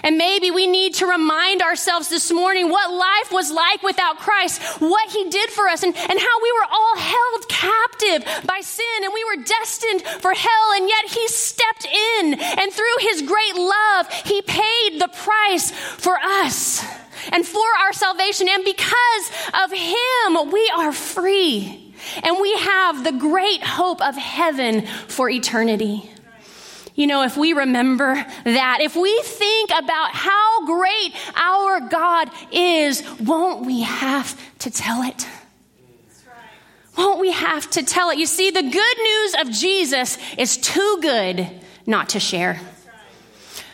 And 0.02 0.18
maybe 0.18 0.50
we 0.50 0.66
need 0.66 0.94
to 0.94 1.06
remind 1.06 1.62
ourselves 1.62 2.08
this 2.08 2.32
morning 2.32 2.68
what 2.68 2.92
life 2.92 3.32
was 3.32 3.50
like 3.50 3.82
without 3.82 4.18
Christ, 4.18 4.62
what 4.80 5.10
He 5.10 5.28
did 5.30 5.50
for 5.50 5.68
us, 5.68 5.82
and, 5.82 5.94
and 5.96 6.18
how 6.18 6.42
we 6.42 6.52
were 6.52 6.66
all 6.70 6.96
held 6.96 7.48
captive 7.48 8.24
by 8.46 8.60
sin 8.60 9.04
and 9.04 9.12
we 9.12 9.24
were 9.24 9.42
destined 9.42 10.02
for 10.02 10.32
hell. 10.32 10.72
And 10.76 10.88
yet 10.88 11.10
He 11.10 11.28
stepped 11.28 11.86
in 11.86 12.34
and 12.34 12.72
through 12.72 12.96
His 13.00 13.22
great 13.22 13.54
love, 13.54 14.12
He 14.24 14.42
paid 14.42 15.00
the 15.00 15.08
price 15.08 15.70
for 15.70 16.18
us 16.18 16.84
and 17.32 17.46
for 17.46 17.66
our 17.84 17.92
salvation. 17.92 18.48
And 18.48 18.64
because 18.64 19.30
of 19.64 19.72
Him, 19.72 20.50
we 20.50 20.70
are 20.76 20.92
free. 20.92 21.82
And 22.22 22.38
we 22.40 22.56
have 22.58 23.04
the 23.04 23.12
great 23.12 23.62
hope 23.62 24.00
of 24.00 24.16
heaven 24.16 24.86
for 25.08 25.28
eternity. 25.28 26.10
You 26.96 27.06
know, 27.06 27.22
if 27.22 27.36
we 27.36 27.52
remember 27.52 28.14
that, 28.44 28.78
if 28.80 28.96
we 28.96 29.20
think 29.22 29.70
about 29.70 30.12
how 30.12 30.66
great 30.66 31.14
our 31.36 31.80
God 31.80 32.30
is, 32.50 33.04
won't 33.20 33.66
we 33.66 33.82
have 33.82 34.40
to 34.60 34.70
tell 34.70 35.02
it? 35.02 35.28
Won't 36.96 37.20
we 37.20 37.30
have 37.30 37.68
to 37.72 37.82
tell 37.82 38.08
it? 38.08 38.18
You 38.18 38.24
see, 38.24 38.50
the 38.50 38.62
good 38.62 38.98
news 38.98 39.34
of 39.40 39.50
Jesus 39.50 40.16
is 40.38 40.56
too 40.56 40.98
good 41.02 41.46
not 41.84 42.08
to 42.10 42.20
share. 42.20 42.58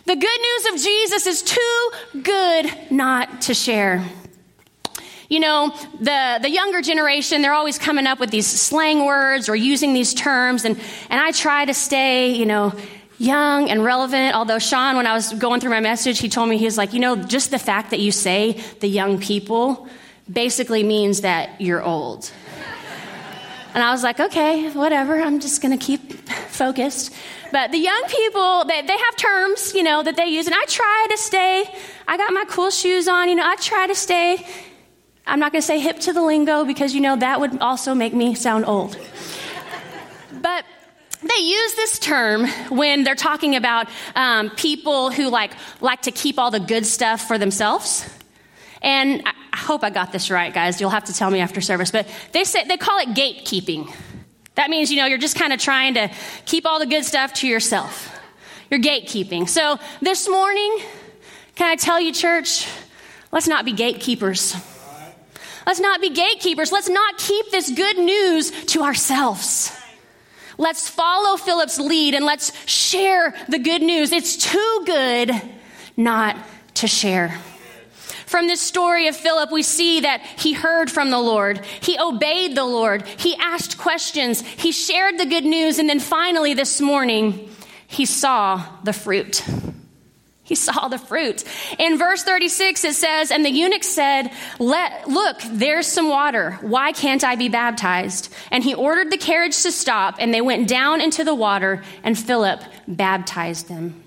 The 0.04 0.16
good 0.16 0.40
news 0.40 0.74
of 0.74 0.82
Jesus 0.82 1.26
is 1.28 1.42
too 1.42 1.90
good 2.24 2.72
not 2.90 3.42
to 3.42 3.54
share. 3.54 4.04
You 5.28 5.38
know, 5.38 5.72
the, 6.00 6.40
the 6.42 6.50
younger 6.50 6.82
generation, 6.82 7.40
they're 7.40 7.52
always 7.52 7.78
coming 7.78 8.08
up 8.08 8.18
with 8.18 8.30
these 8.30 8.48
slang 8.48 9.06
words 9.06 9.48
or 9.48 9.54
using 9.54 9.94
these 9.94 10.12
terms, 10.12 10.64
and, 10.64 10.76
and 11.08 11.20
I 11.20 11.30
try 11.30 11.64
to 11.64 11.72
stay, 11.72 12.32
you 12.32 12.46
know, 12.46 12.74
young 13.22 13.70
and 13.70 13.84
relevant. 13.84 14.34
Although 14.34 14.58
Sean, 14.58 14.96
when 14.96 15.06
I 15.06 15.14
was 15.14 15.32
going 15.34 15.60
through 15.60 15.70
my 15.70 15.80
message, 15.80 16.18
he 16.18 16.28
told 16.28 16.48
me, 16.48 16.58
he 16.58 16.64
was 16.64 16.76
like, 16.76 16.92
you 16.92 17.00
know, 17.00 17.16
just 17.16 17.50
the 17.50 17.58
fact 17.58 17.90
that 17.90 18.00
you 18.00 18.10
say 18.10 18.60
the 18.80 18.88
young 18.88 19.20
people 19.20 19.88
basically 20.30 20.82
means 20.82 21.20
that 21.20 21.60
you're 21.60 21.82
old. 21.82 22.30
And 23.74 23.82
I 23.82 23.90
was 23.90 24.02
like, 24.02 24.20
okay, 24.20 24.68
whatever. 24.72 25.18
I'm 25.18 25.40
just 25.40 25.62
going 25.62 25.72
to 25.78 25.82
keep 25.82 26.28
focused. 26.50 27.10
But 27.52 27.72
the 27.72 27.78
young 27.78 28.02
people, 28.06 28.66
they, 28.66 28.82
they 28.82 28.98
have 28.98 29.16
terms, 29.16 29.72
you 29.74 29.82
know, 29.82 30.02
that 30.02 30.14
they 30.14 30.26
use. 30.26 30.46
And 30.46 30.54
I 30.54 30.62
try 30.66 31.06
to 31.08 31.16
stay, 31.16 31.64
I 32.06 32.18
got 32.18 32.34
my 32.34 32.44
cool 32.50 32.70
shoes 32.70 33.08
on, 33.08 33.30
you 33.30 33.34
know, 33.34 33.46
I 33.46 33.56
try 33.56 33.86
to 33.86 33.94
stay, 33.94 34.46
I'm 35.26 35.40
not 35.40 35.52
going 35.52 35.62
to 35.62 35.66
say 35.66 35.80
hip 35.80 36.00
to 36.00 36.12
the 36.12 36.20
lingo 36.20 36.66
because, 36.66 36.94
you 36.94 37.00
know, 37.00 37.16
that 37.16 37.40
would 37.40 37.60
also 37.60 37.94
make 37.94 38.12
me 38.12 38.34
sound 38.34 38.66
old. 38.66 38.98
but 40.42 40.66
they 41.22 41.42
use 41.42 41.74
this 41.74 41.98
term 41.98 42.46
when 42.68 43.04
they're 43.04 43.14
talking 43.14 43.56
about 43.56 43.88
um, 44.14 44.50
people 44.50 45.10
who 45.10 45.28
like 45.28 45.52
like 45.80 46.02
to 46.02 46.10
keep 46.10 46.38
all 46.38 46.50
the 46.50 46.60
good 46.60 46.86
stuff 46.86 47.26
for 47.26 47.38
themselves. 47.38 48.08
And 48.80 49.22
I 49.52 49.56
hope 49.56 49.84
I 49.84 49.90
got 49.90 50.10
this 50.10 50.30
right, 50.30 50.52
guys. 50.52 50.80
You'll 50.80 50.90
have 50.90 51.04
to 51.04 51.14
tell 51.14 51.30
me 51.30 51.40
after 51.40 51.60
service. 51.60 51.90
But 51.90 52.08
they 52.32 52.44
say 52.44 52.64
they 52.64 52.76
call 52.76 52.98
it 52.98 53.10
gatekeeping. 53.10 53.94
That 54.56 54.68
means 54.68 54.90
you 54.90 54.98
know 54.98 55.06
you're 55.06 55.18
just 55.18 55.36
kind 55.36 55.52
of 55.52 55.60
trying 55.60 55.94
to 55.94 56.10
keep 56.44 56.66
all 56.66 56.78
the 56.78 56.86
good 56.86 57.04
stuff 57.04 57.32
to 57.34 57.48
yourself. 57.48 58.08
You're 58.70 58.80
gatekeeping. 58.80 59.48
So 59.48 59.78
this 60.00 60.28
morning, 60.28 60.78
can 61.54 61.70
I 61.70 61.76
tell 61.76 62.00
you, 62.00 62.12
church? 62.12 62.66
Let's 63.30 63.46
not 63.46 63.64
be 63.64 63.72
gatekeepers. 63.72 64.56
Let's 65.66 65.80
not 65.80 66.00
be 66.00 66.10
gatekeepers. 66.10 66.72
Let's 66.72 66.88
not 66.88 67.18
keep 67.18 67.50
this 67.50 67.70
good 67.70 67.98
news 67.98 68.50
to 68.66 68.82
ourselves. 68.82 69.78
Let's 70.58 70.88
follow 70.88 71.36
Philip's 71.36 71.78
lead 71.78 72.14
and 72.14 72.24
let's 72.24 72.52
share 72.68 73.34
the 73.48 73.58
good 73.58 73.82
news. 73.82 74.12
It's 74.12 74.36
too 74.36 74.82
good 74.86 75.30
not 75.96 76.36
to 76.74 76.86
share. 76.86 77.38
From 78.26 78.46
this 78.46 78.62
story 78.62 79.08
of 79.08 79.16
Philip, 79.16 79.52
we 79.52 79.62
see 79.62 80.00
that 80.00 80.22
he 80.22 80.54
heard 80.54 80.90
from 80.90 81.10
the 81.10 81.18
Lord. 81.18 81.62
He 81.80 81.98
obeyed 81.98 82.56
the 82.56 82.64
Lord. 82.64 83.06
He 83.06 83.36
asked 83.36 83.76
questions. 83.76 84.40
He 84.40 84.72
shared 84.72 85.18
the 85.18 85.26
good 85.26 85.44
news. 85.44 85.78
And 85.78 85.88
then 85.88 86.00
finally, 86.00 86.54
this 86.54 86.80
morning, 86.80 87.50
he 87.86 88.06
saw 88.06 88.64
the 88.84 88.94
fruit. 88.94 89.44
He 90.44 90.56
saw 90.56 90.88
the 90.88 90.98
fruit. 90.98 91.44
In 91.78 91.96
verse 91.98 92.24
36, 92.24 92.84
it 92.84 92.94
says, 92.94 93.30
And 93.30 93.44
the 93.44 93.50
eunuch 93.50 93.84
said, 93.84 94.30
Let, 94.58 95.08
Look, 95.08 95.40
there's 95.48 95.86
some 95.86 96.08
water. 96.08 96.58
Why 96.62 96.92
can't 96.92 97.22
I 97.22 97.36
be 97.36 97.48
baptized? 97.48 98.32
And 98.50 98.64
he 98.64 98.74
ordered 98.74 99.10
the 99.10 99.18
carriage 99.18 99.62
to 99.62 99.70
stop, 99.70 100.16
and 100.18 100.34
they 100.34 100.40
went 100.40 100.68
down 100.68 101.00
into 101.00 101.22
the 101.22 101.34
water, 101.34 101.82
and 102.02 102.18
Philip 102.18 102.60
baptized 102.88 103.68
them. 103.68 104.02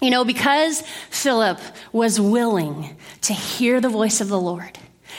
You 0.00 0.08
know, 0.08 0.24
because 0.24 0.82
Philip 1.10 1.60
was 1.92 2.18
willing 2.18 2.96
to 3.22 3.34
hear 3.34 3.82
the 3.82 3.90
voice 3.90 4.22
of 4.22 4.28
the 4.28 4.40
Lord 4.40 4.78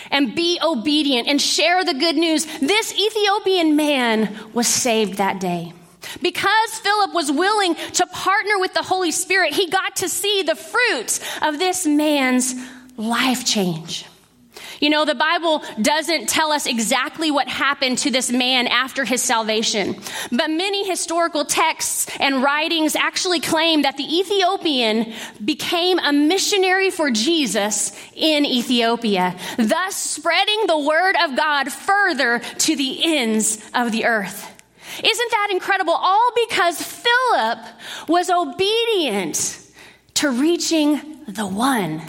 and 0.10 0.34
be 0.34 0.60
obedient 0.64 1.28
and 1.28 1.40
share 1.40 1.84
the 1.84 1.94
good 1.94 2.16
news, 2.16 2.46
this 2.60 2.94
Ethiopian 2.94 3.76
man 3.76 4.36
was 4.54 4.68
saved 4.68 5.18
that 5.18 5.40
day. 5.40 5.74
Because 6.22 6.70
Philip 6.76 7.14
was 7.14 7.32
willing 7.32 7.76
to 7.76 8.06
partner 8.08 8.60
with 8.60 8.74
the 8.74 8.84
Holy 8.84 9.12
Spirit, 9.12 9.54
he 9.54 9.68
got 9.68 9.98
to 9.98 10.10
see 10.10 10.44
the 10.44 10.56
fruits 10.56 11.20
of 11.42 11.60
this 11.60 11.86
man's 11.86 12.56
life 12.98 13.46
change. 13.46 14.06
You 14.82 14.90
know, 14.90 15.06
the 15.06 15.16
Bible 15.16 15.64
doesn't 15.80 16.28
tell 16.28 16.52
us 16.52 16.66
exactly 16.66 17.30
what 17.30 17.48
happened 17.48 18.00
to 18.00 18.10
this 18.10 18.32
man 18.32 18.66
after 18.66 19.06
his 19.06 19.22
salvation, 19.22 19.96
but 20.32 20.50
many 20.50 20.88
historical 20.88 21.46
texts 21.46 22.10
and 22.20 22.42
writings 22.42 22.96
actually 22.96 23.42
claim 23.42 23.84
that 23.84 23.98
the 23.98 24.04
Ethiopian 24.04 25.14
became 25.44 26.00
a 26.00 26.12
missionary 26.12 26.90
for 26.90 27.12
Jesus 27.12 27.96
in 28.16 28.44
Ethiopia, 28.44 29.36
thus 29.58 29.96
spreading 29.96 30.64
the 30.66 30.80
word 30.80 31.16
of 31.24 31.36
God 31.36 31.72
further 31.72 32.40
to 32.40 32.76
the 32.76 33.20
ends 33.20 33.64
of 33.76 33.92
the 33.92 34.06
earth. 34.06 34.48
Isn't 35.04 35.32
that 35.32 35.50
incredible? 35.52 35.94
All 35.94 36.32
because 36.48 36.82
Philip 36.82 37.60
was 38.08 38.30
obedient 38.30 39.60
to 40.16 40.30
reaching 40.30 41.20
the 41.28 41.48
one. 41.48 42.02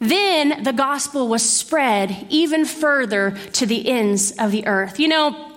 Then 0.00 0.62
the 0.62 0.72
gospel 0.72 1.28
was 1.28 1.48
spread 1.48 2.26
even 2.30 2.64
further 2.64 3.32
to 3.54 3.66
the 3.66 3.88
ends 3.88 4.32
of 4.38 4.52
the 4.52 4.66
earth. 4.66 5.00
You 5.00 5.08
know, 5.08 5.48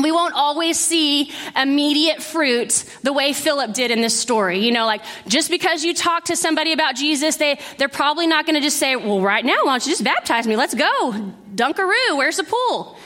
we 0.00 0.10
won't 0.10 0.34
always 0.34 0.78
see 0.80 1.30
immediate 1.54 2.22
fruit 2.22 2.84
the 3.02 3.12
way 3.12 3.34
Philip 3.34 3.74
did 3.74 3.90
in 3.90 4.00
this 4.00 4.18
story. 4.18 4.60
You 4.60 4.72
know, 4.72 4.86
like 4.86 5.02
just 5.28 5.50
because 5.50 5.84
you 5.84 5.92
talk 5.92 6.24
to 6.26 6.36
somebody 6.36 6.72
about 6.72 6.96
Jesus, 6.96 7.36
they, 7.36 7.58
they're 7.76 7.88
probably 7.88 8.26
not 8.26 8.46
going 8.46 8.54
to 8.54 8.62
just 8.62 8.78
say, 8.78 8.96
well, 8.96 9.20
right 9.20 9.44
now, 9.44 9.58
why 9.64 9.72
don't 9.72 9.86
you 9.86 9.92
just 9.92 10.04
baptize 10.04 10.46
me? 10.46 10.56
Let's 10.56 10.74
go. 10.74 11.32
Dunkaroo, 11.54 12.16
where's 12.16 12.38
the 12.38 12.44
pool? 12.44 12.96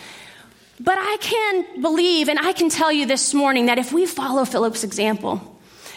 But 0.78 0.98
I 0.98 1.16
can 1.20 1.80
believe 1.80 2.28
and 2.28 2.38
I 2.38 2.52
can 2.52 2.68
tell 2.68 2.92
you 2.92 3.06
this 3.06 3.32
morning 3.32 3.66
that 3.66 3.78
if 3.78 3.92
we 3.92 4.06
follow 4.06 4.44
Philip's 4.44 4.84
example, 4.84 5.56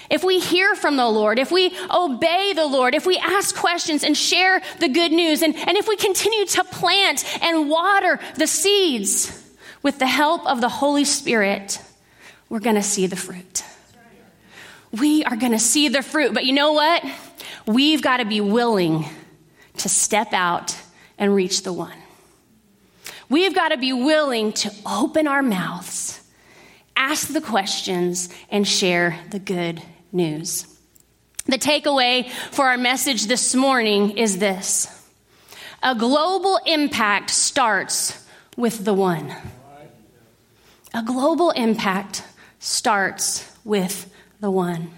if 0.09 0.23
we 0.23 0.39
hear 0.39 0.75
from 0.75 0.95
the 0.95 1.07
Lord, 1.07 1.37
if 1.37 1.51
we 1.51 1.71
obey 1.91 2.53
the 2.53 2.65
Lord, 2.65 2.95
if 2.95 3.05
we 3.05 3.17
ask 3.17 3.55
questions 3.55 4.03
and 4.03 4.17
share 4.17 4.61
the 4.79 4.87
good 4.87 5.11
news, 5.11 5.43
and, 5.43 5.55
and 5.55 5.77
if 5.77 5.87
we 5.87 5.97
continue 5.97 6.45
to 6.45 6.63
plant 6.63 7.23
and 7.43 7.69
water 7.69 8.19
the 8.35 8.47
seeds 8.47 9.35
with 9.83 9.99
the 9.99 10.07
help 10.07 10.47
of 10.47 10.61
the 10.61 10.69
Holy 10.69 11.05
Spirit, 11.05 11.79
we're 12.47 12.59
going 12.59 12.75
to 12.75 12.83
see 12.83 13.05
the 13.05 13.15
fruit. 13.15 13.63
We 14.91 15.23
are 15.23 15.35
going 15.35 15.51
to 15.51 15.59
see 15.59 15.89
the 15.89 16.01
fruit. 16.01 16.33
But 16.33 16.45
you 16.45 16.53
know 16.53 16.73
what? 16.73 17.03
We've 17.67 18.01
got 18.01 18.17
to 18.17 18.25
be 18.25 18.41
willing 18.41 19.05
to 19.77 19.89
step 19.89 20.33
out 20.33 20.75
and 21.19 21.35
reach 21.35 21.61
the 21.61 21.73
one. 21.73 21.98
We've 23.29 23.53
got 23.53 23.69
to 23.69 23.77
be 23.77 23.93
willing 23.93 24.53
to 24.53 24.71
open 24.85 25.27
our 25.27 25.43
mouths, 25.43 26.19
ask 26.95 27.31
the 27.31 27.41
questions, 27.41 28.29
and 28.49 28.67
share 28.67 29.19
the 29.29 29.39
good 29.39 29.81
news. 30.11 30.65
The 31.45 31.57
takeaway 31.57 32.29
for 32.51 32.65
our 32.65 32.77
message 32.77 33.27
this 33.27 33.53
morning 33.53 34.17
is 34.17 34.39
this 34.39 34.95
a 35.81 35.95
global 35.95 36.59
impact 36.65 37.29
starts 37.29 38.25
with 38.57 38.83
the 38.83 38.93
one. 38.93 39.33
A 40.93 41.03
global 41.03 41.51
impact 41.51 42.23
starts 42.59 43.49
with 43.63 44.11
the 44.39 44.51
one. 44.51 44.91